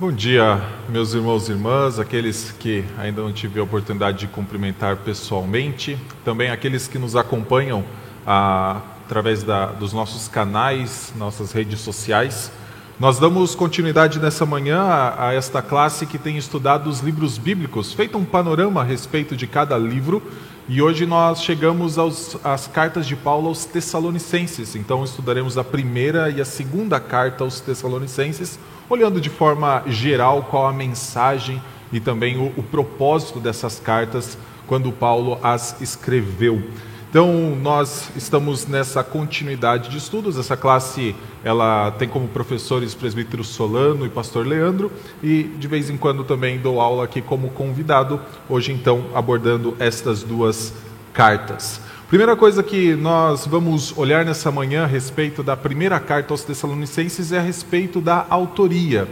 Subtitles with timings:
[0.00, 4.98] Bom dia, meus irmãos e irmãs, aqueles que ainda não tive a oportunidade de cumprimentar
[4.98, 7.84] pessoalmente, também aqueles que nos acompanham
[8.24, 12.52] ah, através da, dos nossos canais, nossas redes sociais.
[13.00, 17.92] Nós damos continuidade nessa manhã a, a esta classe que tem estudado os livros bíblicos,
[17.92, 20.22] feito um panorama a respeito de cada livro,
[20.68, 24.76] e hoje nós chegamos aos, às cartas de Paulo aos Tessalonicenses.
[24.76, 30.66] Então estudaremos a primeira e a segunda carta aos Tessalonicenses olhando de forma geral qual
[30.66, 31.62] a mensagem
[31.92, 36.62] e também o, o propósito dessas cartas quando Paulo as escreveu.
[37.10, 40.36] Então, nós estamos nessa continuidade de estudos.
[40.36, 45.96] Essa classe ela tem como professores presbítero Solano e pastor Leandro, e de vez em
[45.96, 50.74] quando também dou aula aqui como convidado, hoje então abordando estas duas
[51.14, 51.80] cartas.
[52.08, 57.32] Primeira coisa que nós vamos olhar nessa manhã a respeito da primeira carta aos Tessalonicenses
[57.32, 59.06] é a respeito da autoria.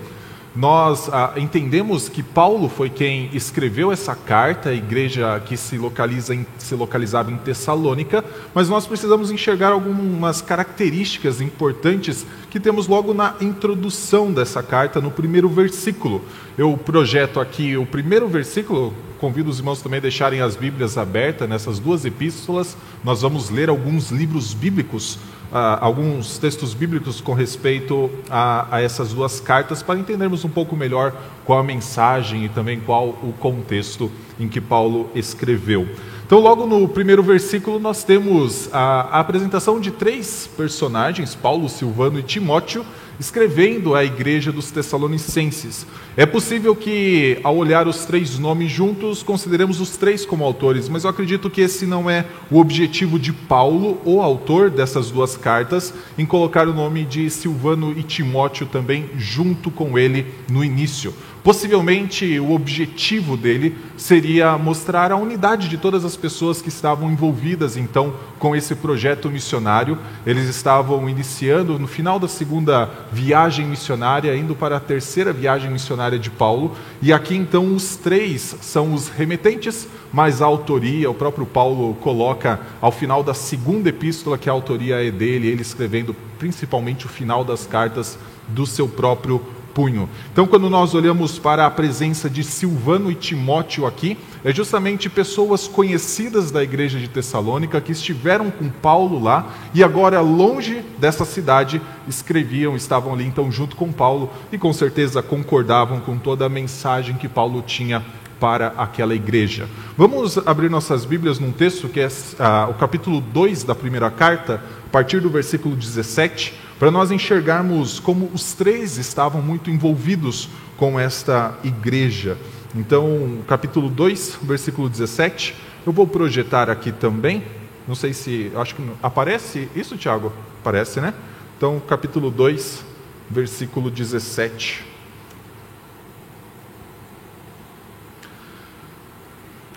[0.56, 6.34] Nós ah, entendemos que Paulo foi quem escreveu essa carta, a igreja que se, localiza
[6.34, 13.12] em, se localizava em Tessalônica, mas nós precisamos enxergar algumas características importantes que temos logo
[13.12, 16.22] na introdução dessa carta, no primeiro versículo.
[16.56, 21.46] Eu projeto aqui o primeiro versículo, convido os irmãos também a deixarem as Bíblias abertas
[21.46, 22.78] nessas duas epístolas.
[23.04, 25.18] Nós vamos ler alguns livros bíblicos
[25.52, 30.76] ah, alguns textos bíblicos com respeito a, a, essas duas cartas para entendermos um pouco
[30.76, 35.88] melhor qual a mensagem e também qual o contexto em que Paulo escreveu.
[36.26, 42.18] Então, logo no primeiro versículo, nós temos a, a apresentação de três personagens, Paulo, Silvano
[42.18, 42.84] e Timóteo,
[43.20, 45.86] escrevendo à igreja dos Tessalonicenses.
[46.16, 51.04] É possível que, ao olhar os três nomes juntos, consideremos os três como autores, mas
[51.04, 55.94] eu acredito que esse não é o objetivo de Paulo, o autor dessas duas cartas,
[56.18, 61.14] em colocar o nome de Silvano e Timóteo também junto com ele no início.
[61.46, 67.76] Possivelmente o objetivo dele seria mostrar a unidade de todas as pessoas que estavam envolvidas
[67.76, 69.96] então com esse projeto missionário.
[70.26, 76.18] Eles estavam iniciando no final da segunda viagem missionária, indo para a terceira viagem missionária
[76.18, 81.46] de Paulo, e aqui então os três são os remetentes, mas a autoria, o próprio
[81.46, 87.06] Paulo coloca ao final da segunda epístola que a autoria é dele, ele escrevendo principalmente
[87.06, 88.18] o final das cartas
[88.48, 89.40] do seu próprio
[89.76, 90.08] punho.
[90.32, 95.68] Então, quando nós olhamos para a presença de Silvano e Timóteo aqui, é justamente pessoas
[95.68, 101.82] conhecidas da igreja de Tessalônica que estiveram com Paulo lá e agora, longe dessa cidade,
[102.08, 107.14] escreviam, estavam ali então junto com Paulo e com certeza concordavam com toda a mensagem
[107.14, 108.02] que Paulo tinha
[108.40, 109.68] para aquela igreja.
[109.96, 114.62] Vamos abrir nossas Bíblias num texto que é ah, o capítulo 2 da primeira carta,
[114.86, 121.00] a partir do versículo 17, para nós enxergarmos como os três estavam muito envolvidos com
[121.00, 122.36] esta igreja.
[122.74, 125.54] Então, capítulo 2, versículo 17,
[125.86, 127.42] eu vou projetar aqui também.
[127.88, 130.32] Não sei se, acho que aparece isso, Tiago?
[130.60, 131.14] Aparece, né?
[131.56, 132.84] Então, capítulo 2,
[133.30, 134.95] versículo 17.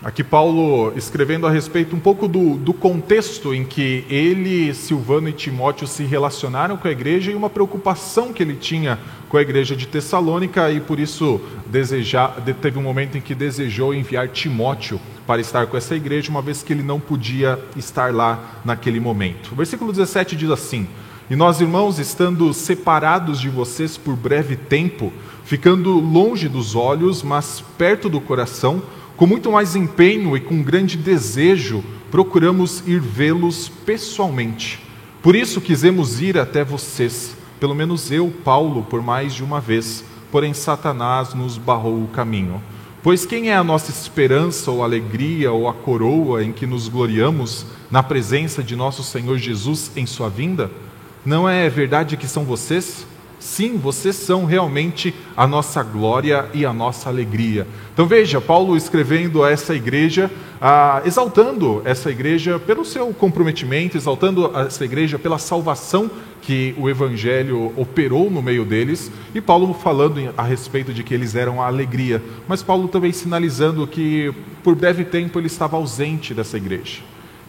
[0.02, 5.34] Aqui Paulo escrevendo a respeito um pouco do, do, contexto em que ele, Silvano e
[5.34, 9.76] Timóteo se relacionaram com a igreja e uma preocupação que ele tinha com a igreja
[9.76, 11.42] de Tessalônica e por isso
[12.62, 16.64] teve um momento em que desejou enviar Timóteo para estar com essa igreja, uma vez
[16.64, 19.52] que ele não podia estar lá naquele momento.
[19.52, 20.88] O versículo 17 diz assim:
[21.30, 25.12] E nós, irmãos, estando separados de vocês por breve tempo,
[25.44, 28.82] ficando longe dos olhos, mas perto do coração,
[29.20, 34.80] com muito mais empenho e com grande desejo, procuramos ir vê-los pessoalmente.
[35.22, 40.06] Por isso quisemos ir até vocês, pelo menos eu, Paulo, por mais de uma vez,
[40.32, 42.64] porém Satanás nos barrou o caminho.
[43.04, 47.66] Pois quem é a nossa esperança ou alegria ou a coroa em que nos gloriamos
[47.92, 50.72] na presença de nosso Senhor Jesus em sua vinda?
[51.26, 53.06] Não é verdade que são vocês?
[53.40, 57.66] Sim, vocês são realmente a nossa glória e a nossa alegria.
[57.94, 60.30] Então veja, Paulo escrevendo a essa igreja,
[60.62, 67.72] ah, exaltando essa igreja pelo seu comprometimento, exaltando essa igreja pela salvação que o Evangelho
[67.78, 72.22] operou no meio deles, e Paulo falando a respeito de que eles eram a alegria,
[72.48, 74.34] mas Paulo também sinalizando que
[74.64, 77.02] por breve tempo ele estava ausente dessa igreja.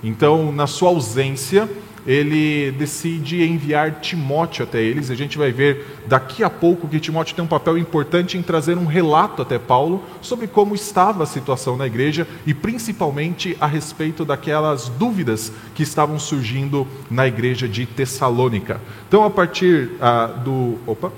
[0.02, 1.68] Então, na sua ausência,
[2.06, 5.10] ele decide enviar Timóteo até eles.
[5.10, 8.78] A gente vai ver daqui a pouco que Timóteo tem um papel importante em trazer
[8.78, 14.24] um relato até Paulo sobre como estava a situação na igreja e principalmente a respeito
[14.24, 18.80] daquelas dúvidas que estavam surgindo na igreja de Tessalônica.
[19.08, 20.78] Então, a partir ah, do.
[20.86, 21.12] Opa!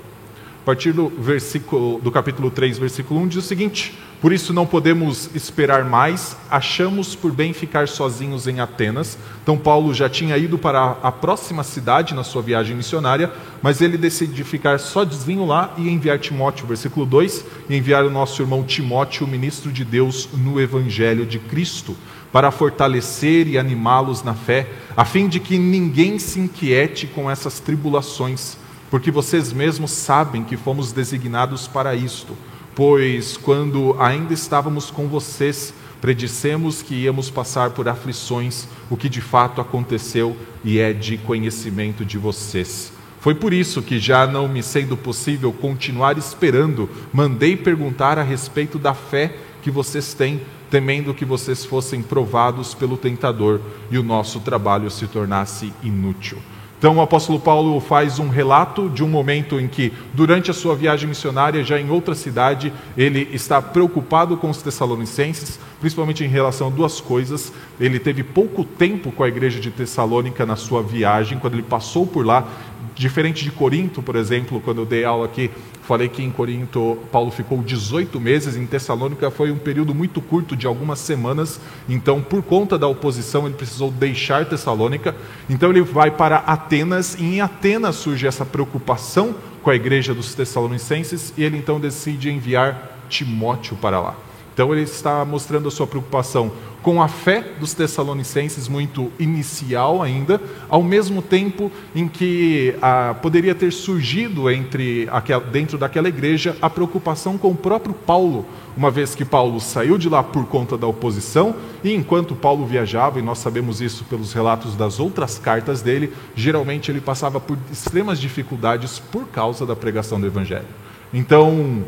[0.63, 4.65] a partir do, versículo, do capítulo 3, versículo 1, diz o seguinte: Por isso não
[4.65, 9.17] podemos esperar mais, achamos por bem ficar sozinhos em Atenas.
[9.43, 13.29] Então, Paulo já tinha ido para a próxima cidade na sua viagem missionária,
[13.61, 18.41] mas ele decide ficar sozinho lá e enviar Timóteo, versículo 2, e enviar o nosso
[18.41, 21.93] irmão Timóteo, ministro de Deus no Evangelho de Cristo,
[22.31, 27.59] para fortalecer e animá-los na fé, a fim de que ninguém se inquiete com essas
[27.59, 28.55] tribulações
[28.93, 32.37] porque vocês mesmos sabem que fomos designados para isto.
[32.75, 39.21] Pois quando ainda estávamos com vocês, predissemos que íamos passar por aflições, o que de
[39.21, 42.91] fato aconteceu e é de conhecimento de vocês.
[43.19, 48.77] Foi por isso que, já não me sendo possível continuar esperando, mandei perguntar a respeito
[48.77, 54.41] da fé que vocês têm, temendo que vocês fossem provados pelo tentador e o nosso
[54.41, 56.37] trabalho se tornasse inútil.
[56.83, 60.75] Então o apóstolo Paulo faz um relato de um momento em que, durante a sua
[60.75, 66.67] viagem missionária, já em outra cidade, ele está preocupado com os tessalonicenses, principalmente em relação
[66.67, 67.51] a duas coisas.
[67.77, 72.07] Ele teve pouco tempo com a igreja de Tessalônica na sua viagem, quando ele passou
[72.07, 72.47] por lá,
[72.95, 75.51] diferente de Corinto, por exemplo, quando eu dei aula aqui
[75.83, 80.55] Falei que em Corinto Paulo ficou 18 meses, em Tessalônica foi um período muito curto,
[80.55, 81.59] de algumas semanas.
[81.89, 85.13] Então, por conta da oposição, ele precisou deixar Tessalônica.
[85.49, 90.33] Então, ele vai para Atenas, e em Atenas surge essa preocupação com a igreja dos
[90.33, 94.15] Tessalonicenses, e ele então decide enviar Timóteo para lá.
[94.53, 96.51] Então ele está mostrando a sua preocupação
[96.83, 100.39] com a fé dos tessalonicenses, muito inicial ainda,
[100.69, 105.07] ao mesmo tempo em que ah, poderia ter surgido entre
[105.51, 108.45] dentro daquela igreja a preocupação com o próprio Paulo,
[108.75, 113.17] uma vez que Paulo saiu de lá por conta da oposição, e enquanto Paulo viajava,
[113.17, 118.19] e nós sabemos isso pelos relatos das outras cartas dele, geralmente ele passava por extremas
[118.19, 120.82] dificuldades por causa da pregação do Evangelho.
[121.13, 121.83] Então,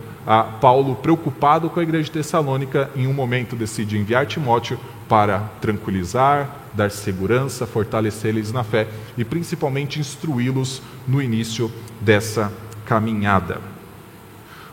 [0.61, 4.79] Paulo, preocupado com a igreja de Tessalônica, em um momento decide enviar Timóteo
[5.09, 8.87] para tranquilizar, dar segurança, fortalecer-lhes na fé
[9.17, 12.51] e principalmente instruí-los no início dessa
[12.85, 13.74] caminhada.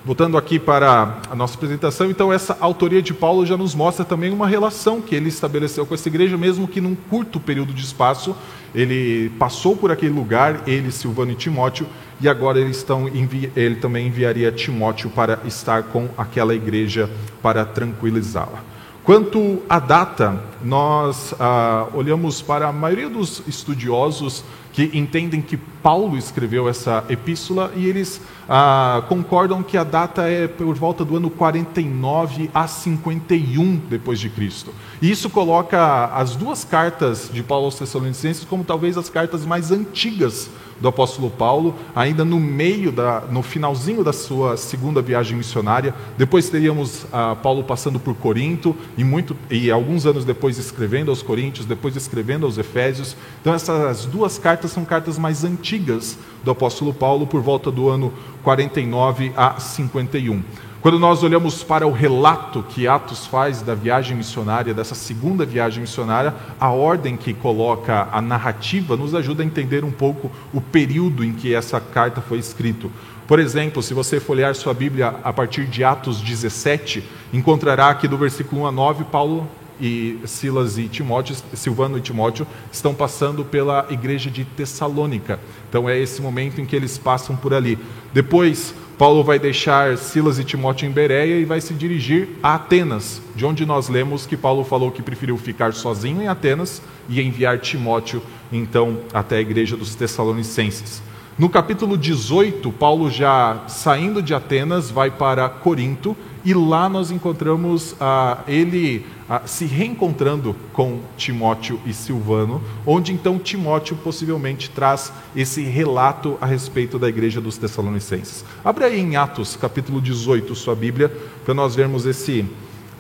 [0.05, 4.33] Voltando aqui para a nossa apresentação, então essa autoria de Paulo já nos mostra também
[4.33, 8.35] uma relação que ele estabeleceu com essa igreja, mesmo que num curto período de espaço,
[8.75, 11.87] ele passou por aquele lugar, ele, Silvano e Timóteo,
[12.21, 13.09] e agora eles estão,
[13.55, 17.09] ele também enviaria Timóteo para estar com aquela igreja
[17.41, 18.73] para tranquilizá-la.
[19.05, 26.17] Quanto à data, nós ah, olhamos para a maioria dos estudiosos que entendem que Paulo
[26.17, 31.31] escreveu essa epístola e eles ah, concordam que a data é por volta do ano
[31.31, 34.73] 49 a 51 depois de Cristo.
[35.01, 39.71] E isso coloca as duas cartas de Paulo aos Tessalonicenses como talvez as cartas mais
[39.71, 40.51] antigas
[40.83, 45.95] do apóstolo Paulo, ainda no meio da, no finalzinho da sua segunda viagem missionária.
[46.19, 51.23] Depois teríamos ah, Paulo passando por Corinto e muito e alguns anos depois escrevendo aos
[51.23, 53.17] Coríntios, depois escrevendo aos Efésios.
[53.41, 58.13] Então essas duas cartas são cartas mais antigas do apóstolo Paulo, por volta do ano
[58.43, 60.43] 49 a 51.
[60.83, 65.81] Quando nós olhamos para o relato que Atos faz da viagem missionária, dessa segunda viagem
[65.81, 71.25] missionária, a ordem que coloca a narrativa nos ajuda a entender um pouco o período
[71.25, 72.89] em que essa carta foi escrita.
[73.29, 78.19] Por exemplo, se você folhear sua Bíblia a partir de Atos 17, encontrará que do
[78.19, 79.49] versículo 1 a 9, Paulo
[79.83, 85.41] e Silas e Timóteo, Silvano e Timóteo estão passando pela igreja de Tessalônica.
[85.69, 87.77] Então é esse momento em que eles passam por ali.
[88.15, 93.21] Depois, Paulo vai deixar Silas e Timóteo em Bereia e vai se dirigir a Atenas,
[93.35, 97.59] de onde nós lemos que Paulo falou que preferiu ficar sozinho em Atenas e enviar
[97.59, 98.23] Timóteo
[98.53, 101.03] então até a igreja dos Tessalonicenses.
[101.39, 107.97] No capítulo 18, Paulo já saindo de Atenas vai para Corinto e lá nós encontramos
[107.99, 115.63] ah, ele ah, se reencontrando com Timóteo e Silvano, onde então Timóteo possivelmente traz esse
[115.63, 118.45] relato a respeito da igreja dos Tessalonicenses.
[118.63, 121.11] Abre aí em Atos, capítulo 18, sua Bíblia,
[121.47, 122.45] para nós vermos esse,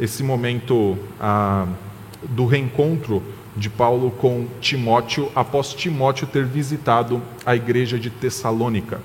[0.00, 1.66] esse momento ah,
[2.22, 3.22] do reencontro
[3.56, 9.00] de Paulo com Timóteo, após Timóteo ter visitado a igreja de Tessalônica.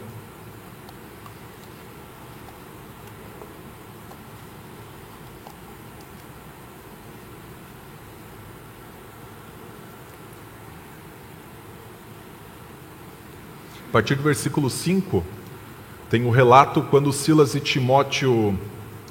[13.90, 15.24] A partir do versículo 5,
[16.10, 18.58] tem o relato quando Silas e Timóteo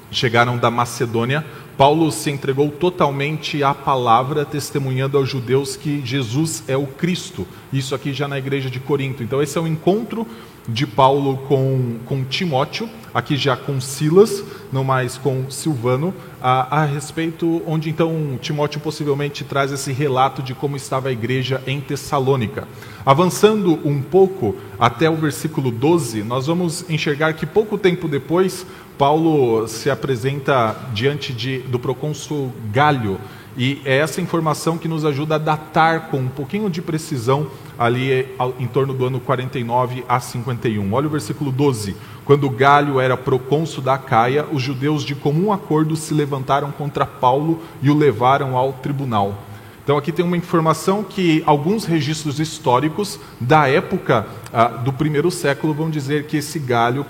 [0.09, 1.45] chegaram da Macedônia.
[1.77, 7.45] Paulo se entregou totalmente à palavra, testemunhando aos judeus que Jesus é o Cristo.
[7.71, 9.21] Isso aqui já na igreja de Corinto.
[9.21, 10.25] Então, esse é o encontro
[10.67, 16.85] de Paulo com, com Timóteo, aqui já com Silas, não mais com Silvano, a, a,
[16.85, 22.67] respeito, onde então Timóteo possivelmente traz esse relato de como estava a igreja em Tessalônica.
[23.05, 28.65] Avançando um pouco até o versículo 12, nós vamos enxergar que pouco tempo depois,
[28.97, 33.19] Paulo se apresenta diante de, do procônsul Galho,
[33.57, 38.27] e é essa informação que nos ajuda a datar com um pouquinho de precisão ali
[38.59, 40.93] em torno do ano 49 a 51.
[40.93, 41.95] Olha o versículo 12.
[42.23, 47.59] Quando Galho era procônsul da Caia, os judeus de comum acordo se levantaram contra Paulo
[47.81, 49.46] e o levaram ao tribunal.
[49.87, 55.73] Então aqui tem uma informação que alguns registros históricos da época ah, do primeiro século
[55.73, 57.05] vão dizer que esse Galho,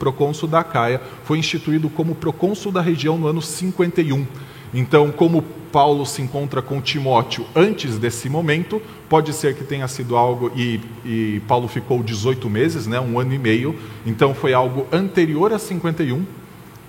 [0.00, 4.26] procônsul da Caia, foi instituído como procônsul da região no ano 51.
[4.74, 10.16] Então, como Paulo se encontra com Timóteo antes desse momento, pode ser que tenha sido
[10.16, 14.88] algo, e, e, Paulo ficou 18 meses, né, um ano e meio, então foi algo
[14.90, 16.26] anterior a 51,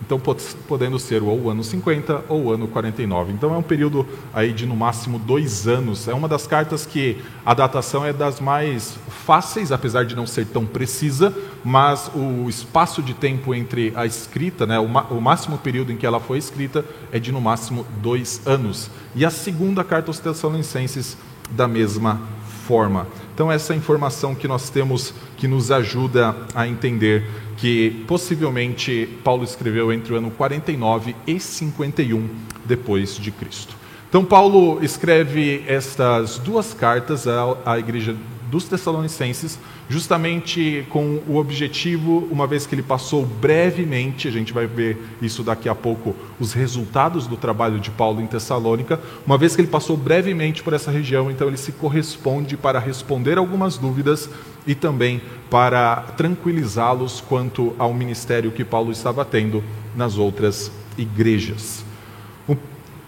[0.02, 0.20] então,
[0.68, 3.34] podendo ser ou o ano 50 ou o ano 49.
[3.34, 6.08] Então, é um período aí de no máximo dois anos.
[6.08, 10.46] É uma das cartas que a datação é das mais fáceis, apesar de não ser
[10.48, 15.92] tão precisa, mas o espaço de tempo entre a escrita, né, o, o máximo período
[15.92, 18.90] em que ela foi escrita, é de no máximo dois anos.
[19.16, 21.18] E a segunda carta aos Tessalonicenses,
[21.52, 22.22] da mesma
[22.66, 23.08] forma.
[23.40, 27.24] Então, essa informação que nós temos que nos ajuda a entender
[27.56, 32.28] que possivelmente Paulo escreveu entre o ano 49 e 51
[32.66, 33.78] depois de Cristo.
[34.10, 38.14] Então, Paulo escreve estas duas cartas à, à igreja
[38.50, 44.66] dos Tessalonicenses, justamente com o objetivo, uma vez que ele passou brevemente, a gente vai
[44.66, 49.56] ver isso daqui a pouco, os resultados do trabalho de Paulo em Tessalônica, uma vez
[49.56, 54.30] que ele passou brevemente por essa região, então ele se corresponde para responder algumas dúvidas
[54.66, 59.64] e também para tranquilizá-los quanto ao ministério que Paulo estava tendo
[59.96, 61.84] nas outras igrejas.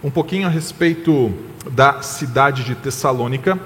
[0.03, 1.31] Um, pouquinho a respeito
[1.69, 3.59] da cidade de Tessalônica.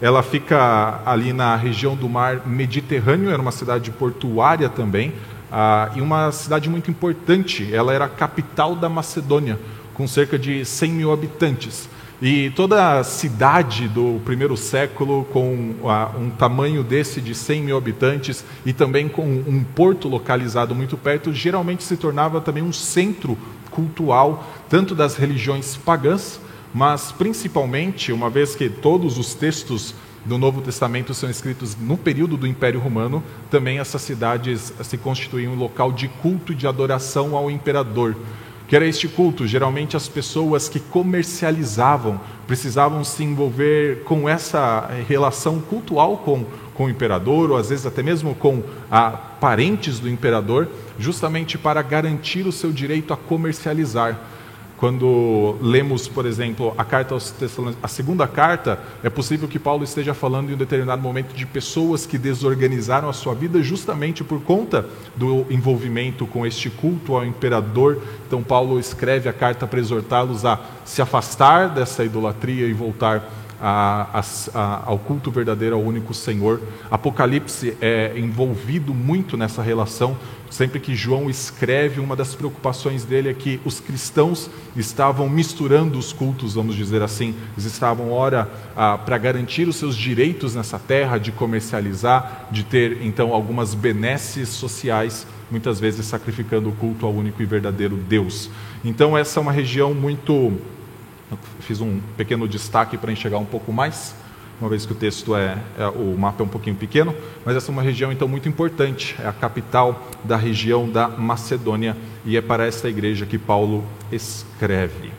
[0.00, 5.12] Ela fica ali na região do mar Mediterrâneo, era uma cidade portuária também,
[5.52, 7.68] ah, e uma cidade muito importante.
[7.72, 9.58] Ela era a capital da Macedônia,
[9.92, 11.88] com cerca de 100 mil habitantes.
[12.22, 17.76] E toda a cidade do primeiro século, com ah, um tamanho desse de 100 mil
[17.76, 23.36] habitantes e também com um porto localizado muito perto, geralmente se tornava também um centro
[23.70, 26.40] cultural, tanto das religiões pagãs,
[26.72, 32.36] mas principalmente, uma vez que todos os textos do Novo Testamento são escritos no período
[32.36, 37.34] do Império Romano, também essas cidades se constituíam um local de culto e de adoração
[37.34, 38.14] ao imperador.
[38.68, 39.48] Que era este culto?
[39.48, 46.90] Geralmente as pessoas que comercializavam precisavam se envolver com essa relação cultual com, com o
[46.90, 52.52] imperador, ou às vezes até mesmo com a, parentes do imperador, justamente para garantir o
[52.52, 54.16] seu direito a comercializar.
[54.80, 59.84] Quando lemos, por exemplo, a carta aos Tessalonicenses, a segunda carta, é possível que Paulo
[59.84, 64.40] esteja falando em um determinado momento de pessoas que desorganizaram a sua vida justamente por
[64.40, 68.02] conta do envolvimento com este culto ao imperador.
[68.26, 73.22] Então Paulo escreve a carta para exortá-los a se afastar dessa idolatria e voltar
[73.60, 74.22] a,
[74.54, 76.60] a, ao culto verdadeiro ao único Senhor.
[76.90, 80.16] Apocalipse é envolvido muito nessa relação.
[80.50, 86.12] Sempre que João escreve, uma das preocupações dele é que os cristãos estavam misturando os
[86.12, 87.36] cultos, vamos dizer assim.
[87.52, 93.02] Eles estavam, ora, ah, para garantir os seus direitos nessa terra, de comercializar, de ter,
[93.02, 98.50] então, algumas benesses sociais, muitas vezes sacrificando o culto ao único e verdadeiro Deus.
[98.84, 100.52] Então, essa é uma região muito
[101.60, 104.14] fiz um pequeno destaque para enxergar um pouco mais,
[104.60, 107.70] uma vez que o texto é, é, o mapa é um pouquinho pequeno, mas essa
[107.70, 111.96] é uma região então muito importante, é a capital da região da Macedônia
[112.26, 115.10] e é para esta igreja que Paulo escreve.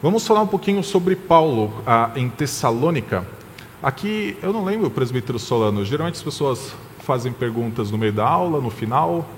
[0.00, 3.26] Vamos falar um pouquinho sobre Paulo ah, em Tessalônica.
[3.82, 8.60] Aqui eu não lembro, presbítero Solano, geralmente as pessoas fazem perguntas no meio da aula,
[8.60, 9.28] no final.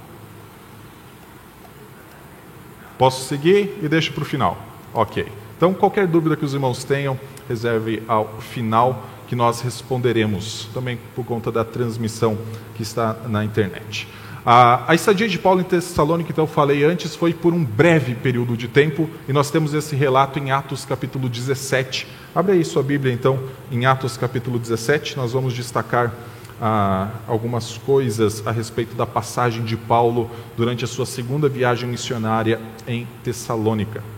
[2.99, 4.59] Posso seguir e deixo para o final.
[4.93, 5.26] Ok.
[5.57, 11.25] Então, qualquer dúvida que os irmãos tenham, reserve ao final que nós responderemos, também por
[11.25, 12.39] conta da transmissão
[12.75, 14.07] que está na internet.
[14.49, 18.57] A, estadia de Paulo em Tessalônica, então eu falei antes, foi por um breve período
[18.57, 22.07] de tempo, e nós temos esse relato em Atos capítulo 17.
[22.33, 23.41] Abre aí sua Bíblia, então,
[23.73, 26.15] em Atos capítulo 17, nós vamos destacar
[26.61, 32.61] ah, algumas coisas a respeito da passagem de Paulo durante a sua segunda viagem missionária
[32.87, 34.16] em Tessalônica.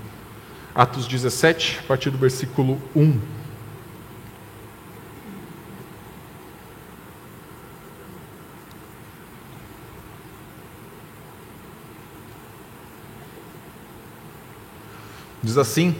[0.78, 3.20] Atos 17, a partir do versículo 1.
[15.42, 15.96] Diz assim: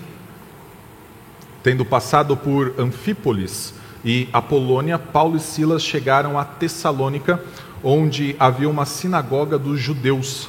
[1.61, 7.43] Tendo passado por Anfípolis e Apolônia, Paulo e Silas chegaram a Tessalônica,
[7.83, 10.49] onde havia uma sinagoga dos judeus.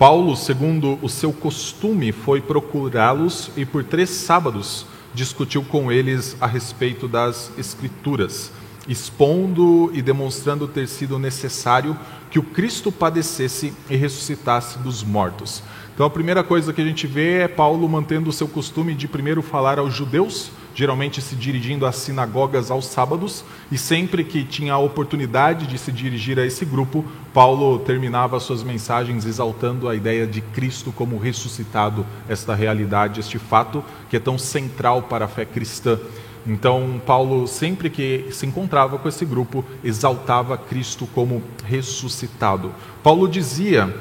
[0.00, 6.46] Paulo, segundo o seu costume, foi procurá-los e por três sábados discutiu com eles a
[6.46, 8.50] respeito das Escrituras,
[8.88, 11.94] expondo e demonstrando ter sido necessário
[12.30, 15.62] que o Cristo padecesse e ressuscitasse dos mortos.
[15.92, 19.06] Então a primeira coisa que a gente vê é Paulo mantendo o seu costume de
[19.06, 24.74] primeiro falar aos judeus, geralmente se dirigindo às sinagogas aos sábados, e sempre que tinha
[24.74, 30.26] a oportunidade de se dirigir a esse grupo, Paulo terminava suas mensagens exaltando a ideia
[30.26, 35.44] de Cristo como ressuscitado, esta realidade, este fato que é tão central para a fé
[35.44, 35.98] cristã.
[36.46, 42.72] Então, Paulo, sempre que se encontrava com esse grupo, exaltava Cristo como ressuscitado.
[43.02, 43.94] Paulo dizia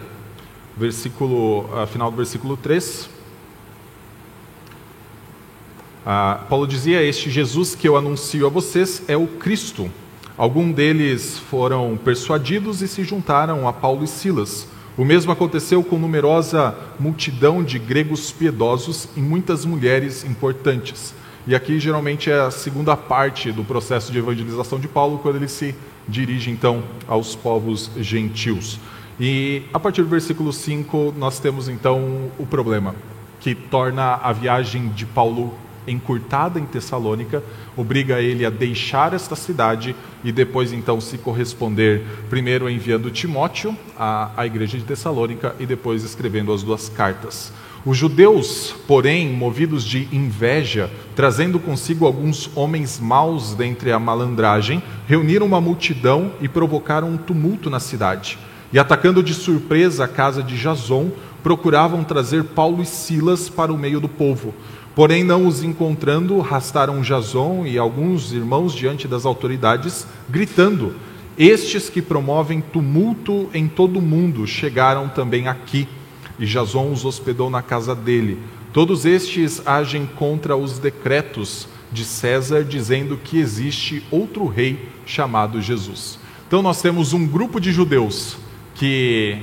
[0.77, 3.18] versículo, final do versículo 3.
[6.06, 9.89] Uh, Paulo dizia: Este Jesus que eu anuncio a vocês é o Cristo.
[10.38, 14.68] Alguns deles foram persuadidos e se juntaram a Paulo e Silas.
[14.98, 21.13] O mesmo aconteceu com numerosa multidão de gregos piedosos e muitas mulheres importantes.
[21.48, 25.48] E aqui geralmente é a segunda parte do processo de evangelização de Paulo, quando ele
[25.48, 25.74] se
[26.08, 28.79] dirige então aos povos gentios.
[29.20, 32.96] E a partir do versículo 5, nós temos então o problema,
[33.39, 35.53] que torna a viagem de Paulo
[35.91, 37.43] encurtada em Tessalônica,
[37.75, 44.31] obriga ele a deixar esta cidade e depois então se corresponder, primeiro enviando Timóteo à,
[44.38, 47.51] à igreja de Tessalônica e depois escrevendo as duas cartas.
[47.86, 55.46] Os judeus, porém, movidos de inveja, trazendo consigo alguns homens maus dentre a malandragem, reuniram
[55.46, 58.38] uma multidão e provocaram um tumulto na cidade
[58.72, 63.77] e atacando de surpresa a casa de Jason, procuravam trazer Paulo e Silas para o
[63.77, 64.53] meio do povo.
[65.00, 70.94] Porém, não os encontrando, rastaram Jason e alguns irmãos diante das autoridades, gritando:
[71.38, 75.88] Estes que promovem tumulto em todo o mundo chegaram também aqui.
[76.38, 78.40] E Jason os hospedou na casa dele.
[78.74, 86.20] Todos estes agem contra os decretos de César, dizendo que existe outro rei chamado Jesus.
[86.46, 88.35] Então, nós temos um grupo de judeus
[88.75, 89.38] que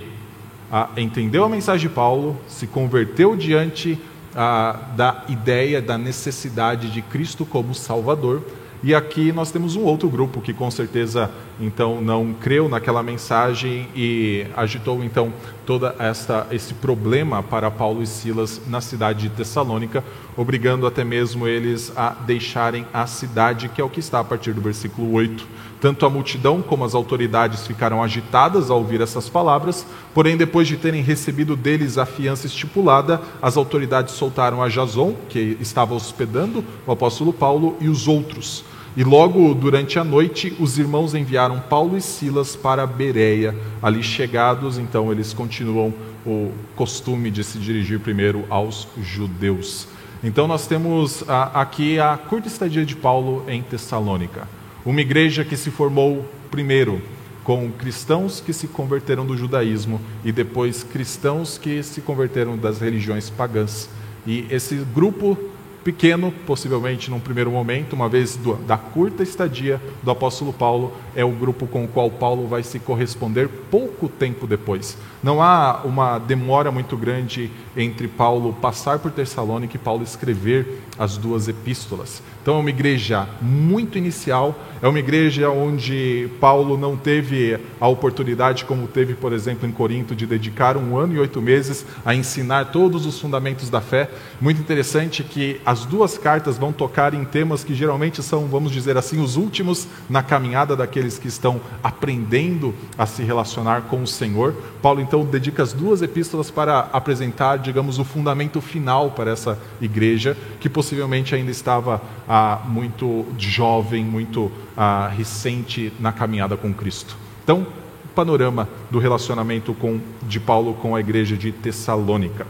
[0.70, 3.98] ah, entendeu a mensagem de Paulo, se converteu diante
[4.36, 8.42] ah, da ideia da necessidade de Cristo como Salvador.
[8.82, 13.88] E aqui nós temos um outro grupo que com certeza então não creu naquela mensagem
[13.94, 15.32] e agitou então
[15.64, 20.04] toda esta esse problema para Paulo e Silas na cidade de Tessalônica,
[20.36, 24.52] obrigando até mesmo eles a deixarem a cidade, que é o que está a partir
[24.52, 25.46] do versículo 8.
[25.80, 30.76] Tanto a multidão como as autoridades ficaram agitadas ao ouvir essas palavras, porém, depois de
[30.76, 36.92] terem recebido deles a fiança estipulada, as autoridades soltaram a Jason, que estava hospedando o
[36.92, 38.64] apóstolo Paulo, e os outros.
[38.96, 43.54] E logo durante a noite, os irmãos enviaram Paulo e Silas para Bereia.
[43.82, 45.92] Ali chegados, então, eles continuam
[46.24, 49.86] o costume de se dirigir primeiro aos judeus.
[50.24, 54.48] Então, nós temos aqui a curta estadia de Paulo em Tessalônica.
[54.82, 57.02] Uma igreja que se formou primeiro
[57.44, 63.28] com cristãos que se converteram do judaísmo e depois cristãos que se converteram das religiões
[63.28, 63.90] pagãs.
[64.26, 65.38] E esse grupo
[65.86, 71.24] pequeno, possivelmente num primeiro momento, uma vez do, da curta estadia do apóstolo Paulo, é
[71.24, 74.98] o grupo com o qual Paulo vai se corresponder pouco tempo depois.
[75.22, 81.16] Não há uma demora muito grande entre Paulo passar por Tessalônica e Paulo escrever as
[81.16, 82.22] duas epístolas.
[82.42, 88.64] Então é uma igreja muito inicial, é uma igreja onde Paulo não teve a oportunidade,
[88.64, 92.66] como teve, por exemplo, em Corinto, de dedicar um ano e oito meses a ensinar
[92.66, 94.08] todos os fundamentos da fé.
[94.40, 98.96] Muito interessante que as duas cartas vão tocar em temas que geralmente são, vamos dizer
[98.96, 104.54] assim, os últimos na caminhada daqueles que estão aprendendo a se relacionar com o Senhor.
[104.80, 110.36] Paulo então dedica as duas epístolas para apresentar, digamos, o fundamento final para essa igreja,
[110.60, 117.16] que possivelmente ainda estava ah, muito jovem, muito ah, recente na caminhada com Cristo.
[117.42, 117.66] Então,
[118.14, 122.46] panorama do relacionamento com, de Paulo com a igreja de Tessalônica.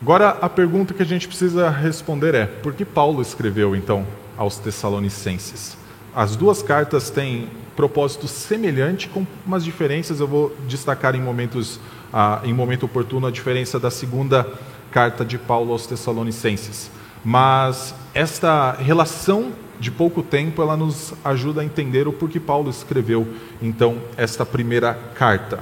[0.00, 4.06] Agora, a pergunta que a gente precisa responder é: por que Paulo escreveu então
[4.38, 5.76] aos Tessalonicenses?
[6.14, 10.20] as duas cartas têm propósito semelhante, com umas diferenças.
[10.20, 11.80] Eu vou destacar em momentos,
[12.16, 14.46] ah, em momento oportuno, a diferença da segunda
[14.92, 16.88] carta de Paulo aos Tessalonicenses.
[17.24, 19.50] Mas esta relação
[19.80, 23.26] de pouco tempo, ela nos ajuda a entender o porquê Paulo escreveu,
[23.60, 25.58] então, esta primeira carta.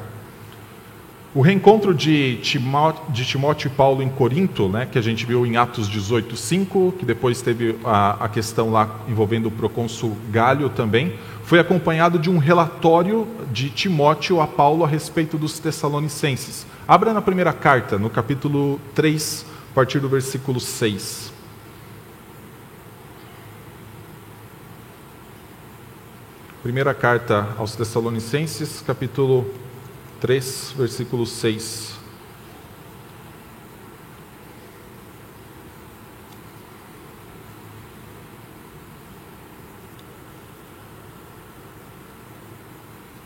[1.34, 5.46] O reencontro de Timóteo, de Timóteo e Paulo em Corinto, né, que a gente viu
[5.46, 10.68] em Atos 18, 5, que depois teve a, a questão lá envolvendo o procônsul Galho
[10.68, 16.66] também, foi acompanhado de um relatório de Timóteo a Paulo a respeito dos Tessalonicenses.
[16.86, 21.32] Abra na primeira carta, no capítulo 3, a partir do versículo 6.
[26.62, 29.44] Primeira carta aos Tessalonicenses, capítulo
[30.20, 31.91] 3, versículo 6.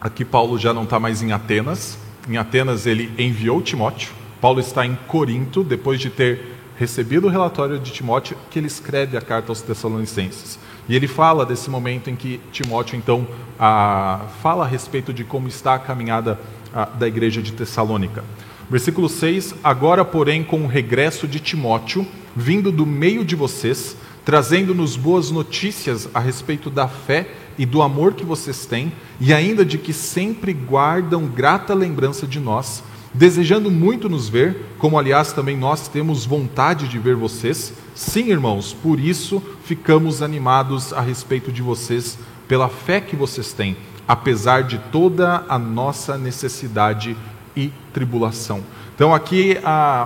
[0.07, 1.99] Aqui Paulo já não está mais em Atenas.
[2.31, 4.13] Em Atenas ele enviou Timóteo.
[4.41, 9.17] Paulo está em Corinto, depois de ter recebido o relatório de Timóteo, que ele escreve
[9.17, 10.61] a carta aos Tessalonicenses.
[10.89, 13.27] E ele fala desse momento em que Timóteo, então,
[13.59, 16.39] a, fala a respeito de como está a caminhada
[16.73, 18.23] a, da igreja de Tessalônica.
[18.71, 24.97] Versículo 6: Agora, porém, com o regresso de Timóteo, vindo do meio de vocês, trazendo-nos
[24.97, 29.79] boas notícias a respeito da fé e do amor que vocês têm, e ainda de
[29.79, 32.83] que sempre guardam grata lembrança de nós,
[33.15, 37.73] desejando muito nos ver, como aliás também nós temos vontade de ver vocês.
[37.95, 43.77] Sim, irmãos, por isso ficamos animados a respeito de vocês, pela fé que vocês têm,
[44.09, 47.17] apesar de toda a nossa necessidade
[47.57, 48.65] e tribulação.
[48.97, 49.59] Então, aqui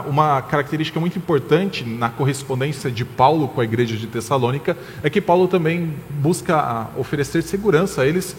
[0.09, 5.20] uma característica muito importante na correspondência de Paulo com a igreja de Tessalônica é que
[5.20, 8.35] Paulo também busca oferecer segurança a eles,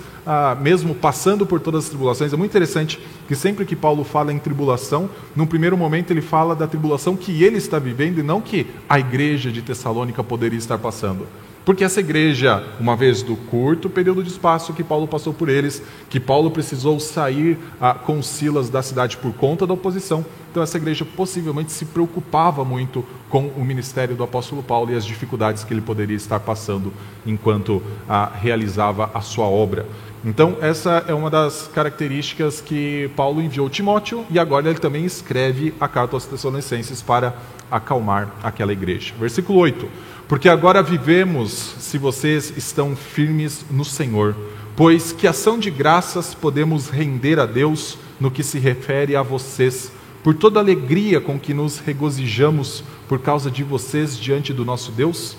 [0.59, 2.33] mesmo passando por todas as tribulações.
[2.33, 6.53] É muito interessante que sempre que Paulo fala em tribulação, num primeiro momento ele fala
[6.53, 10.77] da tribulação que ele está vivendo e não que a igreja de Tessalônica poderia estar
[10.77, 11.27] passando.
[11.63, 15.81] Porque essa igreja, uma vez do curto período de espaço que Paulo passou por eles,
[16.09, 20.77] que Paulo precisou sair ah, com Silas da cidade por conta da oposição, então essa
[20.77, 25.73] igreja possivelmente se preocupava muito com o ministério do apóstolo Paulo e as dificuldades que
[25.73, 26.91] ele poderia estar passando
[27.25, 29.85] enquanto ah, realizava a sua obra.
[30.23, 35.73] Então, essa é uma das características que Paulo enviou Timóteo e agora ele também escreve
[35.79, 37.33] a carta aos Tessalonicenses para
[37.71, 39.15] acalmar aquela igreja.
[39.19, 39.89] Versículo 8:
[40.31, 44.33] Porque agora vivemos se vocês estão firmes no Senhor,
[44.77, 49.91] pois que ação de graças podemos render a Deus no que se refere a vocês,
[50.23, 54.93] por toda a alegria com que nos regozijamos por causa de vocês diante do nosso
[54.93, 55.35] Deus?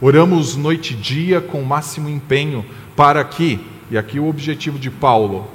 [0.00, 3.58] Oramos noite e dia com o máximo empenho para que
[3.90, 5.48] e aqui o objetivo de Paulo,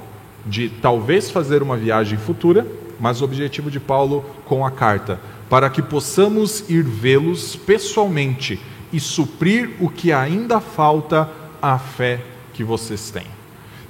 [0.44, 2.66] de talvez fazer uma viagem futura,
[3.00, 8.60] mas o objetivo de Paulo com a carta, para que possamos ir vê-los pessoalmente
[8.92, 11.28] e suprir o que ainda falta
[11.60, 12.20] à fé
[12.52, 13.26] que vocês têm.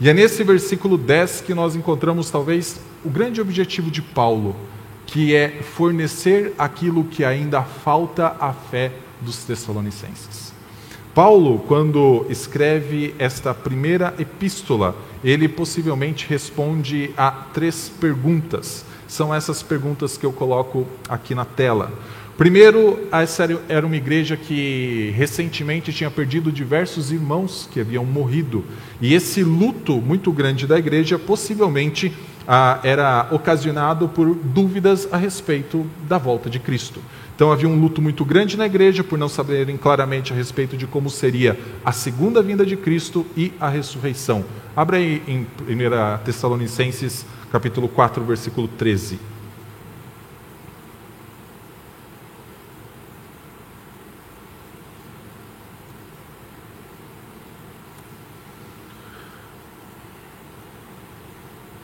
[0.01, 4.57] E é nesse versículo 10 que nós encontramos talvez o grande objetivo de Paulo,
[5.07, 10.53] que é fornecer aquilo que ainda falta à fé dos Tessalonicenses.
[11.15, 18.85] Paulo, quando escreve esta primeira epístola, ele possivelmente responde a três perguntas.
[19.07, 21.93] São essas perguntas que eu coloco aqui na tela.
[22.43, 28.65] Primeiro, essa era uma igreja que recentemente tinha perdido diversos irmãos que haviam morrido.
[29.01, 32.13] E esse luto muito grande da igreja possivelmente
[32.45, 37.01] ah, era ocasionado por dúvidas a respeito da volta de Cristo.
[37.37, 40.85] Então havia um luto muito grande na igreja por não saberem claramente a respeito de
[40.85, 44.45] como seria a segunda vinda de Cristo e a ressurreição.
[44.75, 49.32] Abra aí em 1 Tessalonicenses, capítulo 4, versículo 13.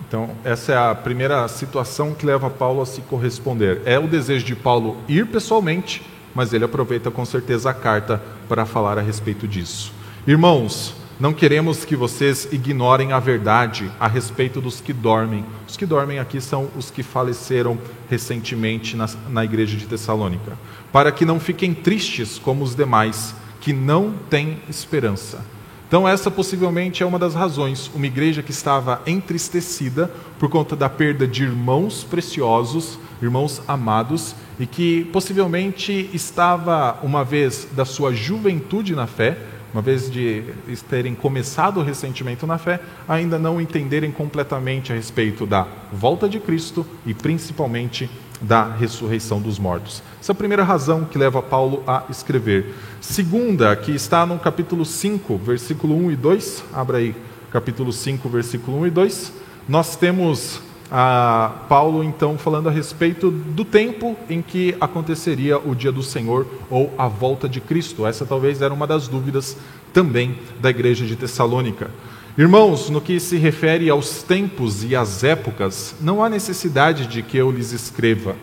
[0.09, 3.83] Então, essa é a primeira situação que leva Paulo a se corresponder.
[3.85, 6.03] É o desejo de Paulo ir pessoalmente,
[6.35, 9.93] mas ele aproveita com certeza a carta para falar a respeito disso.
[10.27, 15.45] Irmãos, não queremos que vocês ignorem a verdade a respeito dos que dormem.
[15.69, 17.77] Os que dormem aqui são os que faleceram
[18.09, 20.57] recentemente na, na igreja de Tessalônica,
[20.91, 25.45] para que não fiquem tristes como os demais, que não têm esperança.
[25.89, 27.91] Então, essa possivelmente é uma das razões.
[27.95, 34.67] Uma igreja que estava entristecida por conta da perda de irmãos preciosos, irmãos amados, e
[34.67, 39.39] que possivelmente estava, uma vez da sua juventude na fé,
[39.73, 40.45] uma vez de
[40.91, 46.39] terem começado o ressentimento na fé, ainda não entenderem completamente a respeito da volta de
[46.39, 50.03] Cristo e principalmente da ressurreição dos mortos.
[50.21, 52.75] Essa é a primeira razão que leva Paulo a escrever.
[53.01, 57.15] Segunda, que está no capítulo 5, versículo 1 e 2, abra aí,
[57.51, 59.33] capítulo 5, versículo 1 e 2,
[59.69, 65.93] nós temos a Paulo então falando a respeito do tempo em que aconteceria o dia
[65.93, 68.07] do Senhor ou a volta de Cristo.
[68.07, 69.57] Essa talvez era uma das dúvidas
[69.93, 71.91] também da igreja de Tessalônica.
[72.39, 77.37] Irmãos, no que se refere aos tempos e às épocas, não há necessidade de que
[77.37, 78.37] eu lhes escreva,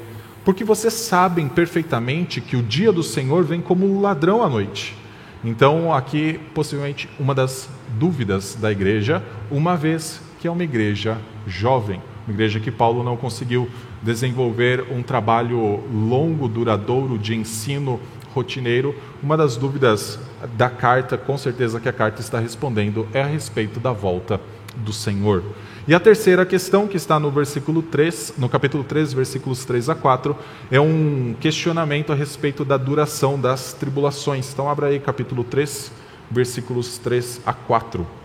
[0.43, 4.97] porque vocês sabem perfeitamente que o dia do Senhor vem como ladrão à noite.
[5.45, 12.01] Então, aqui, possivelmente, uma das dúvidas da igreja, uma vez que é uma igreja jovem
[12.27, 13.69] uma igreja que Paulo não conseguiu
[14.01, 17.99] desenvolver um trabalho longo, duradouro de ensino
[18.33, 18.95] rotineiro.
[19.21, 20.19] Uma das dúvidas
[20.53, 24.39] da carta, com certeza que a carta está respondendo, é a respeito da volta
[24.75, 25.43] do Senhor.
[25.87, 29.95] E a terceira questão, que está no versículo 3, no capítulo 3, versículos 3 a
[29.95, 30.35] 4,
[30.71, 34.51] é um questionamento a respeito da duração das tribulações.
[34.51, 35.91] Então, abra aí capítulo 3,
[36.31, 38.24] versículos 3 a 4.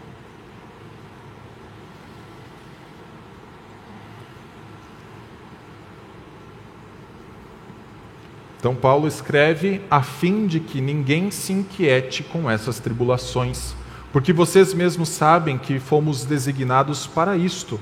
[8.60, 13.74] Então, Paulo escreve a fim de que ninguém se inquiete com essas tribulações,
[14.12, 17.80] porque vocês mesmos sabem que fomos designados para isto,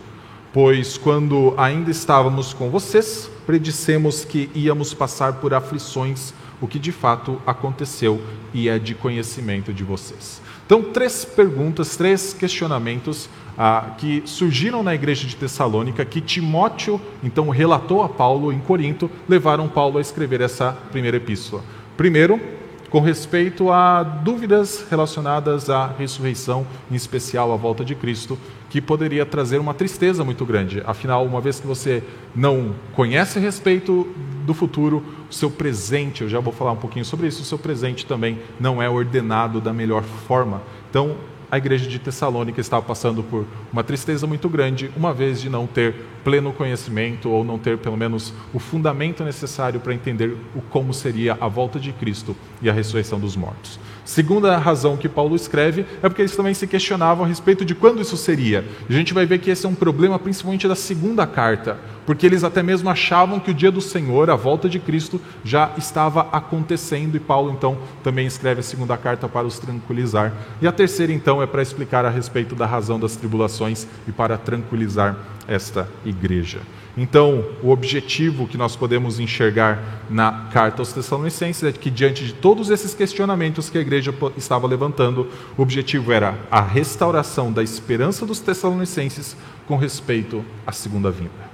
[0.53, 6.93] pois quando ainda estávamos com vocês, predissemos que íamos passar por aflições, o que de
[6.93, 8.23] fato aconteceu
[8.55, 10.41] e é de conhecimento de vocês.
[10.65, 17.49] Então, três perguntas, três questionamentos ah, que surgiram na igreja de Tessalônica, que Timóteo então
[17.49, 21.65] relatou a Paulo em Corinto, levaram Paulo a escrever essa primeira epístola.
[21.97, 22.41] Primeiro,
[22.89, 28.39] com respeito a dúvidas relacionadas à ressurreição, em especial à volta de Cristo,
[28.71, 30.83] que poderia trazer uma tristeza muito grande.
[30.87, 32.03] Afinal, uma vez que você
[32.35, 34.07] não conhece a respeito
[34.47, 37.59] do futuro, o seu presente, eu já vou falar um pouquinho sobre isso, o seu
[37.59, 40.63] presente também não é ordenado da melhor forma.
[40.89, 41.17] Então,
[41.51, 45.67] a igreja de Tessalônica estava passando por uma tristeza muito grande, uma vez de não
[45.67, 50.93] ter pleno conhecimento ou não ter pelo menos o fundamento necessário para entender o como
[50.93, 53.79] seria a volta de Cristo e a ressurreição dos mortos.
[54.09, 58.01] Segunda razão que Paulo escreve é porque eles também se questionavam a respeito de quando
[58.01, 58.65] isso seria.
[58.89, 61.77] A gente vai ver que esse é um problema principalmente da segunda carta,
[62.07, 65.73] porque eles até mesmo achavam que o dia do Senhor, a volta de Cristo, já
[65.77, 70.33] estava acontecendo e Paulo então também escreve a segunda carta para os tranquilizar.
[70.63, 74.39] E a terceira então é para explicar a respeito da razão das tribulações e para
[74.39, 76.61] tranquilizar esta igreja.
[76.97, 82.33] Então, o objetivo que nós podemos enxergar na carta aos Tessalonicenses é que, diante de
[82.33, 88.27] todos esses questionamentos que a igreja estava levantando, o objetivo era a restauração da esperança
[88.27, 91.48] dos Tessalonicenses com respeito à segunda vinda.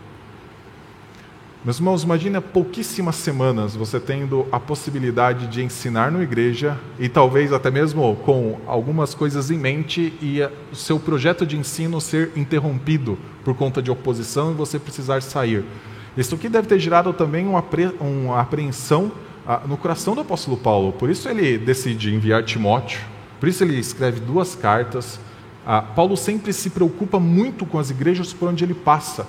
[1.65, 7.55] Meus irmãos, imagine pouquíssimas semanas você tendo a possibilidade de ensinar na igreja e talvez
[7.55, 13.17] até mesmo com algumas coisas em mente e o seu projeto de ensino ser interrompido
[13.43, 15.65] por conta de oposição e você precisar sair.
[16.15, 17.65] Isso aqui deve ter gerado também uma,
[17.99, 19.11] uma apreensão
[19.47, 20.93] ah, no coração do apóstolo Paulo.
[20.93, 23.01] Por isso ele decide enviar Timóteo,
[23.41, 25.19] por isso ele escreve duas cartas.
[25.65, 29.27] Ah, Paulo sempre se preocupa muito com as igrejas por onde ele passa.